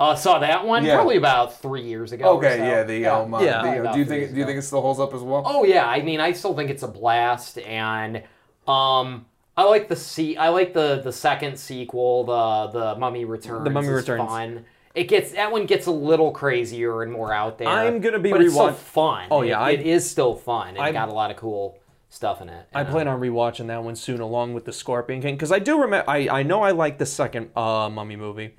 Uh, 0.00 0.14
saw 0.14 0.38
that 0.40 0.64
one 0.66 0.84
Yeah. 0.84 0.96
probably 0.96 1.16
about 1.16 1.60
three 1.60 1.82
years 1.82 2.12
ago. 2.12 2.24
or 2.24 2.38
Okay, 2.38 2.58
so. 2.58 2.64
yeah. 2.64 2.82
The 2.82 3.06
um, 3.06 3.32
uh, 3.34 3.40
Yeah. 3.40 3.62
the, 3.62 3.88
uh, 3.88 3.92
do 3.92 3.98
you 4.00 4.04
think 4.04 4.32
do 4.32 4.38
you 4.40 4.44
think 4.44 4.58
it 4.58 4.62
still 4.62 4.80
holds 4.80 4.98
up 5.00 5.14
as 5.14 5.22
well? 5.22 5.42
Oh 5.46 5.64
yeah, 5.64 5.86
I 5.86 6.02
mean, 6.02 6.20
I 6.20 6.32
still 6.32 6.54
think 6.54 6.70
it's 6.70 6.82
a 6.82 6.88
blast, 6.88 7.58
and 7.58 8.22
um, 8.66 9.26
I 9.56 9.64
like 9.64 9.88
the 9.88 9.96
se- 9.96 10.36
I 10.36 10.48
like 10.48 10.74
the 10.74 11.00
the 11.02 11.12
second 11.12 11.56
sequel, 11.58 12.24
the 12.24 12.78
the 12.78 12.98
Mummy 12.98 13.24
Returns. 13.24 13.64
The 13.64 13.70
Mummy 13.70 13.88
is 13.88 13.94
Returns. 13.94 14.28
Fun. 14.28 14.64
It 14.94 15.04
gets 15.04 15.32
that 15.32 15.50
one 15.52 15.66
gets 15.66 15.86
a 15.86 15.90
little 15.92 16.30
crazier 16.30 17.02
and 17.02 17.12
more 17.12 17.32
out 17.32 17.58
there. 17.58 17.68
I'm 17.68 18.00
gonna 18.00 18.18
be 18.18 18.30
but 18.30 18.40
it's 18.42 18.54
still 18.54 18.68
rewatch- 18.70 18.74
fun. 18.74 19.26
Oh, 19.30 19.42
yeah, 19.42 19.60
it, 19.60 19.62
I- 19.62 19.70
it 19.72 19.80
is 19.86 20.08
still 20.08 20.34
fun. 20.34 20.76
It 20.76 20.80
I- 20.80 20.92
got 20.92 21.08
a 21.08 21.12
lot 21.12 21.30
of 21.30 21.36
cool 21.36 21.78
stuff 22.08 22.40
in 22.40 22.48
it. 22.48 22.66
I 22.74 22.80
and, 22.82 22.88
plan 22.90 23.08
on 23.08 23.20
rewatching 23.20 23.66
that 23.68 23.82
one 23.82 23.96
soon, 23.96 24.20
along 24.20 24.54
with 24.54 24.64
the 24.66 24.72
Scorpion 24.72 25.20
King, 25.20 25.34
because 25.34 25.50
I 25.50 25.58
do 25.58 25.80
remember. 25.80 26.08
I, 26.08 26.28
I 26.28 26.42
know 26.44 26.62
I 26.62 26.70
like 26.70 26.98
the 26.98 27.06
second 27.06 27.50
uh, 27.56 27.88
Mummy 27.92 28.14
movie, 28.14 28.54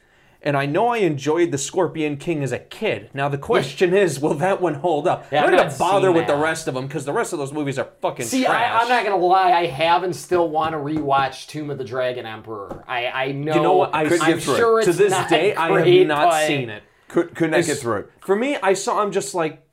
and 0.46 0.56
I 0.56 0.66
know 0.68 0.90
I 0.90 0.98
enjoyed 1.00 1.52
the 1.52 1.58
Scorpion 1.58 2.18
King 2.18 2.44
as 2.44 2.52
a 2.52 2.60
kid. 2.60 3.10
Now 3.14 3.28
the 3.28 3.38
question 3.38 3.94
is, 3.94 4.20
will 4.20 4.36
that 4.36 4.62
one 4.62 4.76
hold 4.76 5.08
up? 5.08 5.26
Yeah, 5.32 5.40
I'm 5.40 5.46
I've 5.46 5.52
not 5.52 5.58
not 5.58 5.66
gonna 5.68 5.80
bother 5.80 6.08
seen 6.10 6.16
with 6.16 6.28
the 6.28 6.36
rest 6.38 6.68
of 6.68 6.76
them 6.76 6.88
because 6.88 7.04
the 7.04 7.14
rest 7.14 7.34
of 7.34 7.40
those 7.40 7.52
movies 7.52 7.80
are 7.80 7.90
fucking 8.02 8.26
See, 8.26 8.46
trash. 8.46 8.72
I, 8.72 8.84
I'm 8.84 8.88
not 8.88 9.04
gonna 9.04 9.18
lie. 9.24 9.52
I 9.52 9.66
have 9.66 10.04
and 10.04 10.16
still 10.16 10.50
want 10.50 10.74
to 10.74 10.78
rewatch 10.78 11.48
Tomb 11.48 11.70
of 11.70 11.78
the 11.78 11.84
Dragon 11.84 12.26
Emperor. 12.26 12.84
I 12.88 13.08
I 13.08 13.32
know. 13.32 13.56
You 13.56 13.62
know 13.62 13.74
what? 13.78 13.94
I, 13.96 14.04
I'm 14.04 14.10
get 14.10 14.20
through 14.44 14.54
it. 14.54 14.58
sure 14.58 14.82
to 14.84 14.90
it's 14.90 14.98
this 15.00 15.12
not 15.12 15.30
day, 15.30 15.56
I 15.56 15.68
great, 15.70 15.98
have 16.00 16.08
not 16.08 16.44
seen 16.46 16.70
it. 16.70 16.84
Could 17.08 17.36
could 17.36 17.52
not 17.52 17.60
It's- 17.60 17.68
get 17.76 17.82
through 17.82 17.98
it. 18.02 18.10
For 18.22 18.36
me, 18.36 18.56
I 18.62 18.74
saw. 18.74 19.02
I'm 19.02 19.12
just 19.12 19.34
like, 19.34 19.65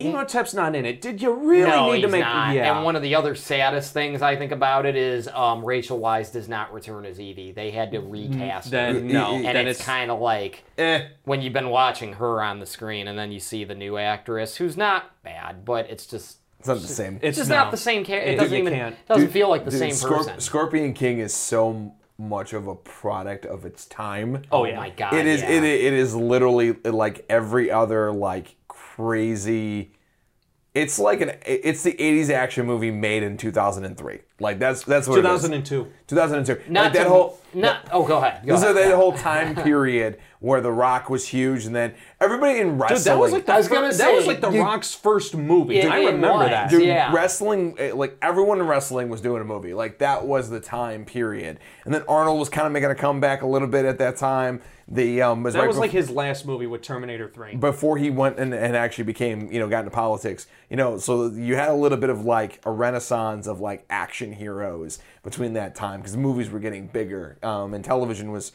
Emotep's 0.00 0.52
not 0.54 0.74
in 0.74 0.84
it. 0.84 1.00
Did 1.00 1.22
you 1.22 1.32
really 1.32 1.70
no, 1.70 1.92
need 1.92 2.00
to 2.02 2.08
make? 2.08 2.20
not. 2.20 2.54
Yeah. 2.54 2.74
And 2.76 2.84
one 2.84 2.96
of 2.96 3.02
the 3.02 3.14
other 3.14 3.34
saddest 3.34 3.92
things 3.92 4.22
I 4.22 4.36
think 4.36 4.50
about 4.52 4.86
it 4.86 4.96
is 4.96 5.28
um, 5.28 5.64
Rachel 5.64 6.00
Weisz 6.00 6.32
does 6.32 6.48
not 6.48 6.72
return 6.74 7.04
as 7.06 7.20
Evie. 7.20 7.52
They 7.52 7.70
had 7.70 7.92
to 7.92 8.00
recast 8.00 8.72
her. 8.72 8.92
no, 8.92 9.36
and 9.36 9.46
and 9.46 9.56
then 9.56 9.68
it's, 9.68 9.78
it's 9.78 9.86
kind 9.86 10.10
of 10.10 10.20
like 10.20 10.64
Eh. 10.78 11.06
when 11.24 11.40
you've 11.42 11.52
been 11.52 11.70
watching 11.70 12.14
her 12.14 12.42
on 12.42 12.58
the 12.58 12.66
screen 12.66 13.06
and 13.08 13.18
then 13.18 13.30
you 13.32 13.38
see 13.40 13.62
the 13.64 13.74
new 13.74 13.96
actress 13.96 14.56
who's 14.56 14.76
not 14.76 15.04
bad, 15.22 15.64
but 15.64 15.88
it's 15.88 16.06
just 16.06 16.38
It's 16.58 16.68
not 16.68 16.78
the 16.80 16.88
same. 16.88 17.18
It's 17.22 17.38
just 17.38 17.48
no. 17.50 17.56
not 17.56 17.70
the 17.70 17.76
same 17.76 18.04
character. 18.04 18.30
It 18.30 18.34
It- 18.34 18.38
doesn't 18.40 18.58
even 18.58 18.72
can't. 18.74 19.06
doesn't 19.06 19.24
Dude, 19.26 19.32
feel 19.32 19.48
like 19.48 19.64
the 19.64 19.70
dude, 19.70 19.78
same 19.80 19.90
Scorp- 19.92 20.16
person. 20.18 20.40
Scorpion 20.40 20.92
King 20.92 21.18
is 21.20 21.32
so 21.32 21.94
much 22.18 22.52
of 22.52 22.66
a 22.66 22.74
product 22.74 23.46
of 23.46 23.64
its 23.64 23.86
time. 23.86 24.42
Oh, 24.52 24.60
oh 24.62 24.64
yeah. 24.64 24.76
my 24.76 24.90
god! 24.90 25.14
It 25.14 25.26
is 25.26 25.40
yeah. 25.42 25.50
it, 25.50 25.64
it 25.64 25.92
is 25.92 26.14
literally 26.14 26.72
like 26.84 27.24
every 27.28 27.70
other 27.70 28.12
like 28.12 28.54
crazy 28.94 29.90
it's 30.74 30.98
like 30.98 31.20
an 31.20 31.30
it's 31.46 31.84
the 31.84 31.92
80s 31.92 32.30
action 32.30 32.66
movie 32.66 32.90
made 32.90 33.22
in 33.22 33.36
2003. 33.36 34.18
Like 34.40 34.58
that's 34.58 34.82
that's 34.82 35.06
what 35.06 35.18
it 35.18 35.24
is. 35.24 35.42
2002. 35.42 35.88
2002. 36.08 36.70
Not 36.72 36.84
like 36.86 36.92
that 36.94 37.04
to- 37.04 37.08
whole 37.08 37.38
not. 37.54 37.88
Oh, 37.92 38.04
go 38.04 38.18
ahead. 38.18 38.44
Go 38.44 38.56
so 38.56 38.72
ahead. 38.72 38.76
that 38.90 38.96
whole 38.96 39.12
time 39.30 39.54
period 39.54 40.18
where 40.44 40.60
The 40.60 40.70
Rock 40.70 41.08
was 41.08 41.26
huge 41.28 41.64
and 41.64 41.74
then 41.74 41.94
everybody 42.20 42.58
in 42.58 42.76
wrestling 42.78 42.98
Dude, 42.98 43.06
that 43.06 43.18
was 43.18 43.32
like 43.32 43.46
the 43.46 43.54
I 43.54 43.56
was 43.56 43.68
fir- 43.68 43.74
gonna 43.76 43.94
that 43.94 44.12
was 44.14 44.26
like 44.26 44.40
the 44.42 44.50
you- 44.50 44.60
Rock's 44.60 44.94
first 44.94 45.34
movie. 45.34 45.78
It- 45.78 45.90
I 45.90 46.04
remember 46.04 46.44
that. 46.48 46.68
Dude, 46.68 46.82
Yeah. 46.84 47.10
wrestling, 47.14 47.74
eh, 47.78 47.92
like 47.94 48.18
everyone 48.20 48.60
in 48.60 48.66
wrestling 48.66 49.08
was 49.08 49.22
doing 49.22 49.40
a 49.40 49.44
movie. 49.44 49.72
Like 49.72 49.98
that 49.98 50.26
was 50.26 50.50
the 50.50 50.60
time 50.60 51.06
period. 51.06 51.60
And 51.86 51.94
then 51.94 52.02
Arnold 52.08 52.38
was 52.38 52.50
kind 52.50 52.66
of 52.66 52.74
making 52.74 52.90
a 52.90 52.94
comeback 52.94 53.40
a 53.40 53.46
little 53.46 53.68
bit 53.68 53.86
at 53.86 53.96
that 53.98 54.16
time. 54.16 54.60
The 54.86 55.22
um, 55.22 55.42
was 55.42 55.54
That 55.54 55.60
right 55.60 55.66
was 55.68 55.78
bef- 55.78 55.80
like 55.80 55.90
his 55.92 56.10
last 56.10 56.44
movie 56.44 56.66
with 56.66 56.82
Terminator 56.82 57.26
3. 57.26 57.56
before 57.56 57.96
he 57.96 58.10
went 58.10 58.38
and, 58.38 58.52
and 58.52 58.76
actually 58.76 59.04
became, 59.04 59.50
you 59.50 59.58
know, 59.58 59.66
got 59.66 59.78
into 59.78 59.90
politics. 59.92 60.46
You 60.68 60.76
know, 60.76 60.98
so 60.98 61.28
you 61.28 61.56
had 61.56 61.70
a 61.70 61.74
little 61.74 61.96
bit 61.96 62.10
of 62.10 62.26
like 62.26 62.60
a 62.66 62.70
renaissance 62.70 63.46
of 63.46 63.60
like 63.60 63.86
action 63.88 64.34
heroes 64.34 64.98
between 65.22 65.54
that 65.54 65.74
time 65.74 66.00
because 66.00 66.18
movies 66.18 66.50
were 66.50 66.58
getting 66.58 66.86
bigger 66.88 67.38
um, 67.42 67.72
and 67.72 67.82
television 67.82 68.30
was, 68.30 68.52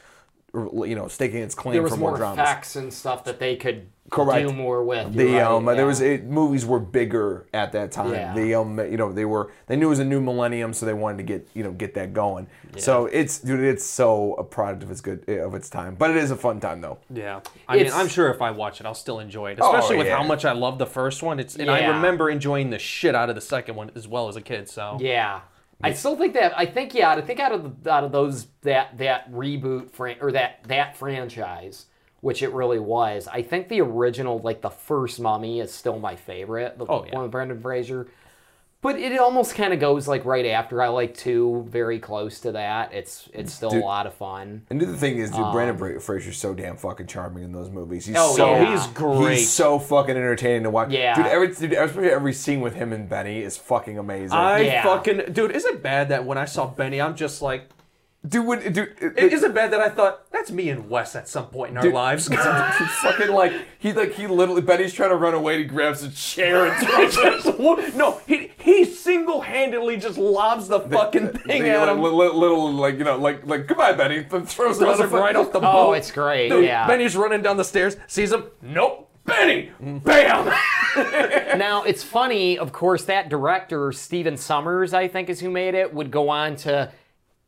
you 0.53 0.95
know, 0.95 1.07
staking 1.07 1.41
its 1.41 1.55
claim 1.55 1.73
there 1.73 1.81
was 1.83 1.93
for 1.93 1.97
more, 1.99 2.11
more 2.11 2.17
dramas. 2.17 2.39
effects 2.39 2.75
and 2.75 2.93
stuff 2.93 3.23
that 3.25 3.39
they 3.39 3.55
could 3.55 3.87
Correct. 4.09 4.47
do 4.47 4.53
more 4.53 4.83
with. 4.83 5.13
The 5.13 5.33
right, 5.33 5.41
um, 5.43 5.65
there 5.65 5.85
was 5.85 6.01
it, 6.01 6.25
movies 6.25 6.65
were 6.65 6.79
bigger 6.79 7.45
at 7.53 7.71
that 7.73 7.91
time. 7.91 8.11
Yeah. 8.13 8.33
The 8.33 8.55
um, 8.55 8.79
you 8.79 8.97
know, 8.97 9.11
they 9.11 9.25
were 9.25 9.51
they 9.67 9.75
knew 9.75 9.85
it 9.85 9.89
was 9.89 9.99
a 9.99 10.05
new 10.05 10.19
millennium, 10.19 10.73
so 10.73 10.85
they 10.87 10.93
wanted 10.95 11.17
to 11.17 11.23
get 11.23 11.47
you 11.53 11.63
know 11.63 11.71
get 11.71 11.93
that 11.93 12.13
going. 12.13 12.47
So 12.77 13.05
it's 13.05 13.39
dude, 13.39 13.59
it's 13.59 13.85
so 13.85 14.33
a 14.35 14.43
product 14.43 14.81
of 14.83 14.89
its 14.91 15.01
good 15.01 15.27
of 15.29 15.53
its 15.53 15.69
time, 15.69 15.93
but 15.95 16.09
it 16.09 16.17
is 16.17 16.31
a 16.31 16.35
fun 16.35 16.59
time 16.59 16.81
though. 16.81 16.97
Yeah, 17.11 17.41
I 17.67 17.73
mean, 17.75 17.85
It's- 17.85 17.95
I'm 17.95 18.07
sure 18.07 18.29
if 18.31 18.41
I 18.41 18.49
watch 18.51 18.79
it, 18.79 18.85
I'll 18.87 18.93
still 18.95 19.19
enjoy 19.19 19.51
it, 19.51 19.59
Oh, 19.61 19.67
especially 19.75 19.97
with 19.97 20.07
how 20.09 20.23
much 20.23 20.45
I 20.45 20.53
love 20.53 20.79
the 20.79 20.85
first 20.87 21.21
one. 21.21 21.39
It's 21.39 21.55
and 21.55 21.69
I 21.69 21.85
remember 21.87 22.29
enjoying 22.29 22.71
the 22.71 22.79
shit 22.79 23.13
out 23.13 23.29
of 23.29 23.35
the 23.35 23.41
second 23.41 23.75
one 23.75 23.91
as 23.95 24.07
well 24.07 24.27
as 24.27 24.35
a 24.35 24.41
kid. 24.41 24.67
So 24.69 24.97
Yeah. 24.99 25.41
I 25.81 25.93
still 25.93 26.15
think 26.17 26.33
that 26.33 26.57
I 26.57 26.65
think 26.65 26.93
yeah 26.93 27.11
I 27.11 27.21
think 27.21 27.39
out 27.39 27.51
of 27.53 27.83
the, 27.83 27.91
out 27.91 28.03
of 28.03 28.11
those 28.11 28.47
that 28.61 28.97
that 28.97 29.31
reboot 29.31 29.91
fran- 29.91 30.17
or 30.21 30.31
that 30.33 30.63
that 30.67 30.97
franchise 30.97 31.85
which 32.21 32.43
it 32.43 32.51
really 32.51 32.79
was 32.79 33.27
I 33.31 33.41
think 33.41 33.69
the 33.69 33.81
original 33.81 34.39
like 34.39 34.61
the 34.61 34.69
first 34.69 35.19
Mummy 35.19 35.59
is 35.61 35.73
still 35.73 35.97
my 35.99 36.15
favorite 36.15 36.77
the 36.77 36.85
Oh, 36.87 37.05
yeah. 37.05 37.13
one 37.15 37.23
with 37.23 37.31
Brendan 37.31 37.61
Fraser 37.61 38.07
but 38.81 38.97
it 38.97 39.17
almost 39.19 39.55
kind 39.55 39.73
of 39.73 39.79
goes 39.79 40.07
like 40.07 40.23
right 40.25 40.45
after 40.45 40.81
I 40.81 40.87
like 40.87 41.13
two 41.15 41.65
very 41.69 41.99
close 41.99 42.39
to 42.41 42.53
that 42.53 42.93
it's 42.93 43.27
it's 43.33 43.53
still 43.53 43.71
Dude. 43.71 43.81
a 43.83 43.85
lot 43.85 44.07
of 44.07 44.13
fun 44.13 44.63
And 44.69 44.79
the 44.79 44.95
thing 44.95 45.17
is, 45.17 45.31
dude, 45.31 45.51
Brendan 45.51 45.71
um, 45.75 45.77
Bra- 45.77 45.99
Fraser's 45.99 46.37
so 46.37 46.53
damn 46.53 46.77
fucking 46.77 47.07
charming 47.07 47.43
in 47.43 47.51
those 47.51 47.69
movies. 47.69 48.05
He's 48.05 48.15
Oh, 48.17 48.35
so 48.35 48.51
yeah. 48.55 48.71
he's 48.71 48.87
great. 48.93 49.37
He's 49.39 49.49
so 49.51 49.79
fucking 49.79 50.15
entertaining 50.15 50.63
to 50.63 50.69
watch. 50.69 50.91
Yeah. 50.91 51.15
dude. 51.15 51.25
Every 51.27 51.47
dude, 51.53 51.73
especially 51.73 52.09
every 52.09 52.33
scene 52.33 52.61
with 52.61 52.75
him 52.75 52.93
and 52.93 53.09
Benny 53.09 53.41
is 53.41 53.57
fucking 53.57 53.97
amazing. 53.97 54.37
I 54.37 54.59
Yeah. 54.61 54.83
fucking 54.83 55.33
dude, 55.33 55.51
is 55.51 55.65
it 55.65 55.83
bad 55.83 56.09
that 56.09 56.25
when 56.25 56.37
I 56.37 56.45
saw 56.45 56.65
Benny, 56.67 57.01
I'm 57.01 57.15
just 57.15 57.41
like, 57.41 57.63
dude, 58.27 58.45
when, 58.45 58.59
dude, 58.73 58.95
it, 59.01 59.33
is 59.33 59.43
it 59.43 59.53
bad 59.53 59.71
that 59.71 59.79
I 59.79 59.89
thought 59.89 60.29
that's 60.31 60.51
me 60.51 60.69
and 60.69 60.89
Wes 60.89 61.15
at 61.15 61.27
some 61.27 61.47
point 61.47 61.71
in 61.71 61.77
our 61.77 61.83
Dude, 61.83 61.93
lives? 61.93 62.27
Fucking 63.01 63.29
like 63.29 63.53
he 63.79 63.93
like 63.93 64.13
he 64.13 64.27
literally 64.27 64.61
Benny's 64.61 64.93
trying 64.93 65.09
to 65.09 65.15
run 65.15 65.33
away. 65.33 65.59
He 65.59 65.63
grabs 65.65 66.03
a 66.03 66.09
chair 66.09 66.67
and 66.67 66.87
throws 67.13 67.45
no, 67.95 68.21
he 68.27 68.51
he 68.59 68.85
single 68.85 69.41
handedly 69.41 69.97
just 69.97 70.17
lobs 70.17 70.67
the 70.67 70.79
fucking 70.81 71.29
thing 71.29 71.63
the, 71.63 71.69
at 71.69 71.79
like, 71.87 71.89
him. 71.97 72.03
li- 72.03 72.09
li- 72.09 72.33
little 72.33 72.71
like 72.73 72.97
you 72.97 73.03
know 73.03 73.17
like 73.17 73.45
like 73.45 73.67
goodbye 73.67 73.93
Benny. 73.93 74.19
Then 74.21 74.45
throws, 74.45 74.77
Throws 74.77 74.97
the 74.97 75.03
it 75.05 75.11
right 75.11 75.35
off 75.35 75.51
the 75.51 75.59
oh 75.63 75.93
it's 75.93 76.11
great 76.11 76.49
Dude, 76.49 76.65
yeah 76.65 76.87
Benny's 76.87 77.15
running 77.15 77.41
down 77.41 77.57
the 77.57 77.63
stairs, 77.63 77.97
sees 78.07 78.31
him. 78.31 78.45
Nope. 78.61 79.05
Benny, 79.25 79.69
bam. 79.79 80.45
now 81.59 81.83
it's 81.83 82.01
funny, 82.01 82.57
of 82.57 82.71
course, 82.71 83.03
that 83.05 83.29
director 83.29 83.91
Stephen 83.91 84.33
Sommers, 84.33 84.91
I 84.91 85.07
think, 85.07 85.29
is 85.29 85.39
who 85.39 85.51
made 85.51 85.75
it, 85.75 85.93
would 85.93 86.09
go 86.09 86.29
on 86.29 86.55
to 86.57 86.91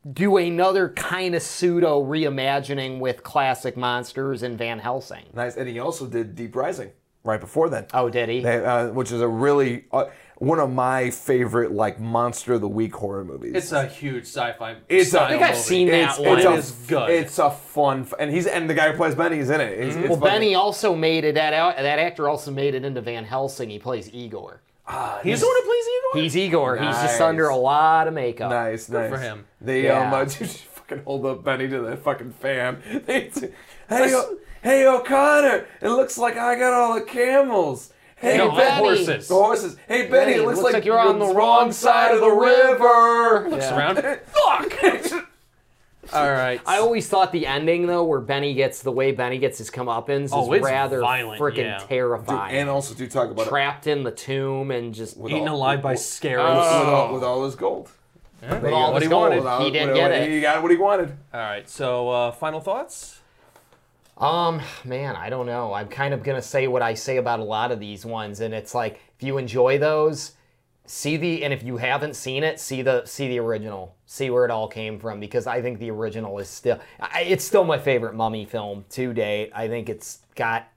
do 0.09 0.37
another 0.37 0.89
kind 0.89 1.35
of 1.35 1.41
pseudo 1.41 2.03
reimagining 2.03 2.99
with 2.99 3.23
classic 3.23 3.77
monsters 3.77 4.41
in 4.43 4.57
Van 4.57 4.79
Helsing. 4.79 5.25
nice, 5.33 5.55
and 5.57 5.67
he 5.67 5.79
also 5.79 6.07
did 6.07 6.35
Deep 6.35 6.55
Rising 6.55 6.91
right 7.23 7.39
before 7.39 7.69
then. 7.69 7.85
Oh, 7.93 8.09
did 8.09 8.29
he? 8.29 8.39
They, 8.41 8.65
uh, 8.65 8.87
which 8.89 9.11
is 9.11 9.21
a 9.21 9.27
really 9.27 9.85
uh, 9.91 10.05
one 10.37 10.57
of 10.59 10.71
my 10.73 11.11
favorite 11.11 11.71
like 11.71 11.99
monster 11.99 12.53
of 12.53 12.61
the 12.61 12.67
week 12.67 12.95
horror 12.95 13.23
movies. 13.23 13.53
It's 13.53 13.71
a 13.71 13.85
huge 13.85 14.23
sci-fi. 14.23 14.77
It's 14.89 15.07
a- 15.07 15.09
style 15.11 15.25
I 15.25 15.29
think 15.29 15.41
I've 15.43 15.49
movie. 15.51 15.61
seen 15.61 15.87
that 15.89 16.09
it's, 16.09 16.19
one. 16.19 16.37
It's 16.39 16.47
a, 16.47 16.51
It 16.53 16.57
is 16.57 16.71
good. 16.87 17.09
It's 17.11 17.37
a 17.39 17.51
fun, 17.51 18.01
f- 18.01 18.13
and 18.19 18.31
he's 18.31 18.47
and 18.47 18.67
the 18.67 18.73
guy 18.73 18.89
who 18.89 18.97
plays 18.97 19.13
Benny 19.13 19.37
is 19.37 19.51
in 19.51 19.61
it. 19.61 19.77
It's, 19.77 19.95
it's 19.95 20.09
well, 20.09 20.17
fucking- 20.17 20.21
Benny 20.33 20.55
also 20.55 20.95
made 20.95 21.25
it. 21.25 21.35
That 21.35 21.53
out, 21.53 21.75
that 21.77 21.99
actor 21.99 22.27
also 22.27 22.49
made 22.49 22.73
it 22.73 22.83
into 22.83 23.01
Van 23.01 23.23
Helsing. 23.23 23.69
He 23.69 23.77
plays 23.77 24.11
Igor. 24.11 24.61
He's 25.23 25.39
the 25.39 25.45
one 25.45 25.55
who 25.55 25.61
plays 25.63 25.85
Igor. 25.85 26.21
He's 26.21 26.37
Igor. 26.37 26.77
He's 26.77 26.95
just 27.01 27.21
under 27.21 27.47
a 27.47 27.55
lot 27.55 28.07
of 28.07 28.13
makeup. 28.13 28.49
Nice, 28.51 28.89
nice 28.89 29.09
for 29.09 29.17
him. 29.17 29.45
They 29.61 29.83
Yeah. 29.85 30.07
um, 30.07 30.13
uh, 30.13 30.25
just 30.39 30.57
fucking 30.59 31.03
hold 31.03 31.25
up 31.25 31.43
Benny 31.43 31.67
to 31.69 31.79
the 31.79 31.95
fucking 31.97 32.31
fan. 32.33 32.81
They 33.05 33.27
t- 33.27 33.49
hey, 33.89 34.13
o- 34.15 34.37
hey, 34.63 34.87
O'Connor, 34.87 35.65
it 35.81 35.89
looks 35.89 36.17
like 36.17 36.35
I 36.37 36.55
got 36.57 36.73
all 36.73 36.95
the 36.95 37.01
camels. 37.05 37.93
Hey, 38.17 38.37
No, 38.37 38.51
Benny, 38.51 38.77
horses. 38.77 39.27
The 39.27 39.33
horses. 39.35 39.77
Hey, 39.87 40.07
Benny, 40.07 40.33
Hey, 40.33 40.39
it 40.41 40.45
looks, 40.45 40.59
like, 40.61 40.85
you're 40.85 40.99
on 40.99 41.17
the 41.19 41.33
wrong 41.33 41.71
side 41.71 42.13
of 42.13 42.21
the 42.21 42.29
river. 42.29 43.49
Looks 43.49 43.65
Yeah. 43.65 43.77
around. 43.77 43.95
Fuck. 44.27 45.27
All 46.13 46.29
right. 46.31 46.61
I 46.65 46.77
always 46.79 47.07
thought 47.07 47.31
the 47.31 47.45
ending 47.47 47.87
though, 47.87 48.03
where 48.03 48.19
Benny 48.19 48.53
gets 48.53 48.81
the 48.81 48.91
way 48.91 49.11
Benny 49.11 49.37
gets 49.37 49.57
his 49.57 49.69
comeuppance, 49.71 50.25
is 50.25 50.31
Oh, 50.33 50.51
it's 50.53 50.63
rather 50.63 50.99
freaking 51.01 51.57
yeah. 51.57 51.77
terrifying. 51.87 52.55
and 52.55 52.69
also 52.69 52.93
do 52.93 53.07
talk 53.07 53.29
about 53.31 53.45
it 53.47 53.49
Trapped 53.49 53.87
in 53.87 54.03
the 54.03 54.11
tomb 54.11 54.71
and 54.71 54.93
just 54.93 55.17
Eaten 55.17 55.47
all- 55.47 55.55
alive 55.57 55.81
by 55.81 55.95
scary. 55.95 56.37
with, 56.41 56.47
Oh. 56.47 56.51
all, 56.95 57.13
with 57.13 57.23
all 57.23 57.45
his 57.45 57.55
gold. 57.55 57.89
with 58.41 58.65
all 58.73 58.93
what 58.93 59.01
his 59.01 59.09
he 59.09 59.15
wanted. 59.15 59.35
gold. 59.35 59.43
Without- 59.45 59.61
He 59.61 59.71
didn't 59.71 59.87
with- 59.89 59.97
get 59.97 60.11
it. 60.11 60.29
He 60.29 60.41
got 60.41 60.61
what 60.61 60.71
he 60.71 60.77
wanted. 60.77 61.15
All 61.33 61.39
right. 61.39 61.69
So, 61.69 62.09
uh, 62.09 62.31
final 62.31 62.59
thoughts. 62.59 63.19
Um, 64.17 64.61
man, 64.85 65.15
I 65.15 65.29
don't 65.29 65.45
know. 65.47 65.73
I'm 65.73 65.87
kind 65.87 66.13
of 66.13 66.21
gonna 66.23 66.41
say 66.41 66.67
what 66.67 66.81
I 66.81 66.93
say 66.93 67.17
about 67.17 67.39
a 67.39 67.43
lot 67.43 67.71
of 67.71 67.79
these 67.79 68.05
ones, 68.05 68.39
and 68.39 68.53
it's 68.53 68.75
like 68.75 68.99
if 69.17 69.23
you 69.23 69.37
enjoy 69.39 69.77
those, 69.79 70.33
see 70.91 71.15
the 71.15 71.41
and 71.45 71.53
if 71.53 71.63
you 71.63 71.77
haven't 71.77 72.17
seen 72.17 72.43
it, 72.43 72.59
see 72.59 72.81
the 72.81 73.05
see 73.05 73.29
the 73.29 73.39
original, 73.39 73.95
see 74.05 74.29
where 74.29 74.43
it 74.43 74.51
all 74.51 74.67
came 74.67 74.99
from, 74.99 75.21
because 75.21 75.47
I 75.47 75.61
think 75.61 75.79
the 75.79 75.89
original 75.89 76.37
is 76.37 76.49
still 76.49 76.79
I, 76.99 77.21
it's 77.21 77.45
still 77.45 77.63
my 77.63 77.79
favorite 77.79 78.13
Mummy 78.13 78.43
film 78.43 78.83
to 78.89 79.13
date. 79.13 79.51
I 79.55 79.69
think 79.69 79.87
it's 79.87 80.19
got 80.35 80.67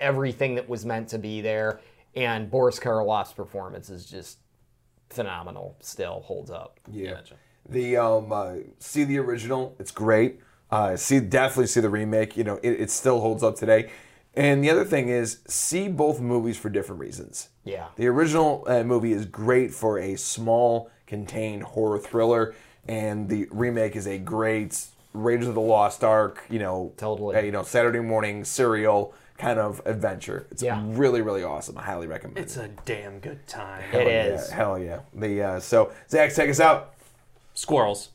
everything 0.00 0.56
that 0.56 0.68
was 0.68 0.84
meant 0.84 1.08
to 1.10 1.18
be 1.18 1.40
there, 1.40 1.80
and 2.16 2.50
Boris 2.50 2.80
Karloff's 2.80 3.32
performance 3.32 3.90
is 3.90 4.06
just 4.06 4.38
phenomenal. 5.08 5.76
Still 5.80 6.22
holds 6.22 6.50
up. 6.50 6.80
Yeah. 6.90 7.20
The 7.68 7.96
um, 7.96 8.32
uh, 8.32 8.54
see 8.80 9.04
the 9.04 9.18
original. 9.18 9.76
It's 9.78 9.92
great. 9.92 10.40
Uh, 10.68 10.96
see 10.96 11.20
definitely 11.20 11.68
see 11.68 11.80
the 11.80 11.88
remake. 11.88 12.36
You 12.36 12.42
know, 12.42 12.58
it, 12.60 12.72
it 12.72 12.90
still 12.90 13.20
holds 13.20 13.44
up 13.44 13.54
today. 13.54 13.92
And 14.36 14.64
the 14.64 14.70
other 14.70 14.84
thing 14.84 15.08
is, 15.08 15.38
see 15.46 15.88
both 15.88 16.20
movies 16.20 16.56
for 16.56 16.68
different 16.68 17.00
reasons. 17.00 17.50
Yeah. 17.64 17.86
The 17.96 18.08
original 18.08 18.64
uh, 18.66 18.82
movie 18.82 19.12
is 19.12 19.26
great 19.26 19.72
for 19.72 19.98
a 19.98 20.16
small, 20.16 20.90
contained 21.06 21.62
horror 21.62 21.98
thriller, 21.98 22.54
and 22.88 23.28
the 23.28 23.46
remake 23.50 23.94
is 23.96 24.06
a 24.06 24.18
great 24.18 24.86
Raiders 25.12 25.46
of 25.46 25.54
the 25.54 25.60
Lost 25.60 26.02
Ark. 26.02 26.42
You 26.50 26.58
know, 26.58 26.92
Totally. 26.96 27.36
uh, 27.36 27.40
you 27.42 27.52
know, 27.52 27.62
Saturday 27.62 28.00
morning 28.00 28.44
serial 28.44 29.14
kind 29.38 29.58
of 29.60 29.80
adventure. 29.84 30.46
It's 30.50 30.62
Yeah. 30.62 30.82
really, 30.84 31.22
really 31.22 31.44
awesome. 31.44 31.78
I 31.78 31.82
highly 31.82 32.06
recommend 32.08 32.38
It's 32.38 32.56
a 32.56 32.68
damn 32.84 33.20
good 33.20 33.46
time. 33.46 33.82
It 33.92 34.06
Yeah, 34.06 34.24
is. 34.34 34.50
hell 34.50 34.78
yeah. 34.78 35.00
The 35.14 35.42
uh, 35.42 35.60
so 35.60 35.92
Zach, 36.08 36.32
take 36.34 36.50
us 36.50 36.58
out. 36.60 36.94
Squirrels. 37.54 38.10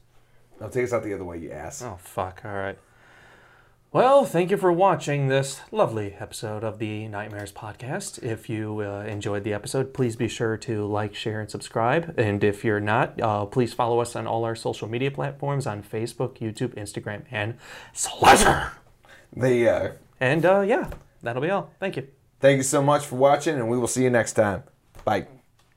No, 0.60 0.68
take 0.68 0.84
us 0.84 0.92
out 0.94 1.04
the 1.04 1.14
other 1.14 1.24
way, 1.24 1.38
you 1.38 1.52
ass. 1.52 1.82
Oh, 1.82 1.98
fuck. 2.02 2.42
All 2.44 2.52
right. 2.52 2.78
Well, 3.92 4.24
thank 4.24 4.52
you 4.52 4.58
for 4.58 4.72
watching 4.72 5.30
this 5.30 5.62
lovely 5.72 6.14
episode 6.20 6.64
of 6.64 6.78
the 6.78 7.08
Nightmares 7.08 7.52
podcast. 7.52 8.22
If 8.22 8.48
you 8.48 8.82
uh, 8.82 9.04
enjoyed 9.08 9.44
the 9.44 9.52
episode, 9.54 9.96
please 9.96 10.16
be 10.16 10.28
sure 10.28 10.58
to 10.58 10.86
like, 10.86 11.16
share, 11.16 11.42
and 11.42 11.50
subscribe. 11.50 12.14
And 12.16 12.44
if 12.44 12.64
you're 12.64 12.80
not, 12.80 13.20
uh, 13.20 13.46
please 13.48 13.74
follow 13.74 14.00
us 14.00 14.16
on 14.16 14.28
all 14.28 14.46
our 14.46 14.56
social 14.56 14.88
media 14.88 15.10
platforms 15.10 15.66
on 15.66 15.82
Facebook, 15.82 16.38
YouTube, 16.38 16.76
Instagram, 16.76 17.24
and 17.32 17.56
Slither. 17.92 18.74
The 19.36 19.68
uh, 19.68 19.92
And 20.20 20.46
uh, 20.46 20.62
yeah, 20.62 20.92
that'll 21.24 21.42
be 21.42 21.50
all. 21.50 21.72
Thank 21.80 21.96
you. 21.98 22.08
thank 22.40 22.58
you 22.58 22.64
so 22.64 22.84
much 22.84 23.08
for 23.08 23.16
watching, 23.16 23.56
and 23.56 23.70
we 23.70 23.78
will 23.80 23.88
see 23.88 24.04
you 24.04 24.12
next 24.12 24.34
time. 24.34 24.64
Bye. 25.04 25.26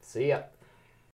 See 0.02 0.28
ya. 0.28 0.42